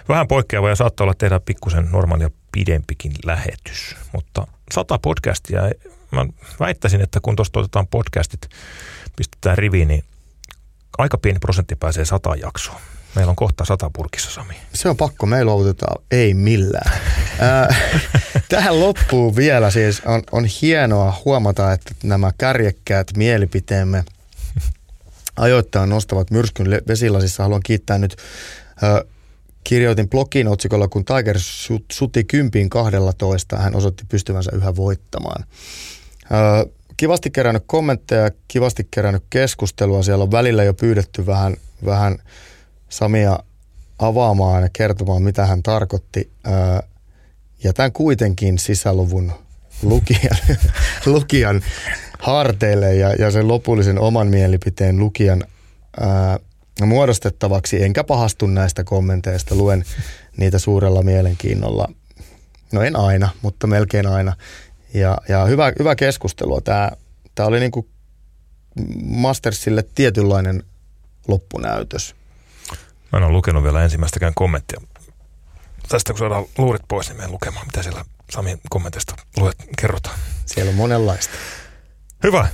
[0.09, 3.95] vähän poikkeava ja saattaa olla tehdä pikkusen normaalia pidempikin lähetys.
[4.13, 5.61] Mutta sata podcastia
[6.11, 6.25] mä
[6.59, 8.49] väittäisin, että kun tuosta otetaan podcastit,
[9.15, 10.03] pistetään riviin, niin
[10.97, 12.79] aika pieni prosentti pääsee sata jaksoa.
[13.15, 14.53] Meillä on kohta sata purkissa, Sami.
[14.73, 17.01] Se on pakko, me luovutetaan ei millään.
[18.49, 24.03] Tähän loppuun vielä siis on, on hienoa huomata, että nämä kärjekkäät mielipiteemme
[25.35, 27.43] ajoittain nostavat myrskyn vesilasissa.
[27.43, 28.17] Haluan kiittää nyt
[29.63, 31.37] kirjoitin blogin otsikolla, kun Tiger
[31.91, 35.45] suti kympiin 12, hän osoitti pystyvänsä yhä voittamaan.
[36.97, 40.03] Kivasti kerännyt kommentteja, kivasti kerännyt keskustelua.
[40.03, 42.17] Siellä on välillä jo pyydetty vähän, vähän
[42.89, 43.39] Samia
[43.99, 46.31] avaamaan ja kertomaan, mitä hän tarkoitti.
[47.63, 49.31] Jätän kuitenkin sisäluvun
[49.83, 50.37] lukijan,
[51.05, 51.61] lukijan
[52.19, 55.43] harteille ja, ja sen lopullisen oman mielipiteen lukijan
[55.99, 56.39] ää,
[56.85, 59.55] muodostettavaksi, enkä pahastu näistä kommenteista.
[59.55, 59.83] Luen
[60.37, 61.87] niitä suurella mielenkiinnolla.
[62.71, 64.35] No en aina, mutta melkein aina.
[64.93, 66.61] Ja, ja hyvä, hyvä keskustelua.
[66.61, 66.91] Tämä,
[67.35, 67.87] tämä oli niin kuin
[69.03, 70.63] Mastersille tietynlainen
[71.27, 72.15] loppunäytös.
[73.11, 74.81] Mä en ole lukenut vielä ensimmäistäkään kommenttia.
[75.89, 80.19] Tästä kun saadaan luurit pois, niin menen lukemaan, mitä siellä Sami kommentista luet, kerrotaan.
[80.45, 81.33] Siellä on monenlaista.
[82.23, 82.47] Hyvä.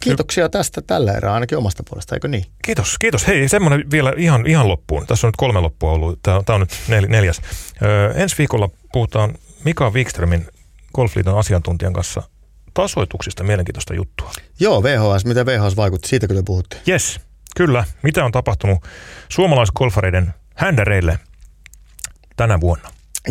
[0.00, 2.44] Kiitoksia tästä tällä erää ainakin omasta puolesta, eikö niin?
[2.64, 3.26] Kiitos, kiitos.
[3.26, 5.06] Hei, semmoinen vielä ihan, ihan loppuun.
[5.06, 6.18] Tässä on nyt kolme loppua ollut.
[6.22, 7.40] Tämä, tämä on nyt nel, neljäs.
[7.82, 9.34] Öö, ensi viikolla puhutaan
[9.64, 10.46] Mika Wikströmin
[10.94, 12.22] Golfliiton asiantuntijan kanssa
[12.74, 14.30] tasoituksista mielenkiintoista juttua.
[14.60, 15.24] Joo, VHS.
[15.24, 16.08] Miten VHS vaikutti?
[16.08, 16.76] Siitä kyllä puhutte.
[16.88, 17.20] Yes,
[17.54, 17.84] kyllä.
[18.02, 18.78] Mitä on tapahtunut
[19.28, 21.18] suomalaisgolfareiden händäreille
[22.36, 22.88] tänä vuonna?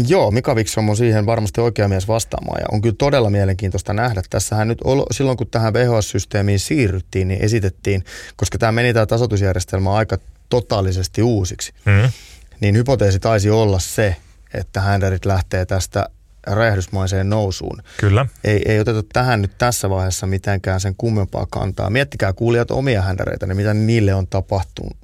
[0.08, 4.22] Joo, Mika Wikström on siihen varmasti oikea mies vastaamaan ja on kyllä todella mielenkiintoista nähdä.
[4.30, 8.04] Tässähän nyt silloin, kun tähän VHS-systeemiin siirryttiin, niin esitettiin,
[8.36, 10.18] koska tämä meni tämä tasoitusjärjestelmä aika
[10.50, 12.12] totaalisesti uusiksi, mm-hmm.
[12.60, 14.16] niin hypoteesi taisi olla se,
[14.54, 16.10] että händerit lähtee tästä
[16.48, 17.84] räjähdysmaiseen nousuun.
[18.00, 18.26] Kyllä.
[18.44, 21.90] Ei, ei oteta tähän nyt tässä vaiheessa mitenkään sen kummempaa kantaa.
[21.90, 24.98] Miettikää kuulijat omia händäreitä, niin mitä niille on tapahtunut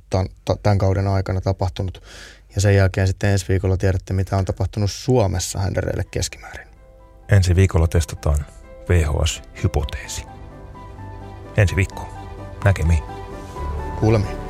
[0.64, 2.04] tämän, kauden aikana tapahtunut.
[2.56, 6.68] Ja sen jälkeen sitten ensi viikolla tiedätte, mitä on tapahtunut Suomessa händäreille keskimäärin.
[7.32, 8.46] Ensi viikolla testataan
[8.90, 10.26] VHS-hypoteesi.
[11.58, 12.08] Ensi viikko.
[12.66, 13.04] Näkemiin.
[14.00, 14.49] Kuulemiin.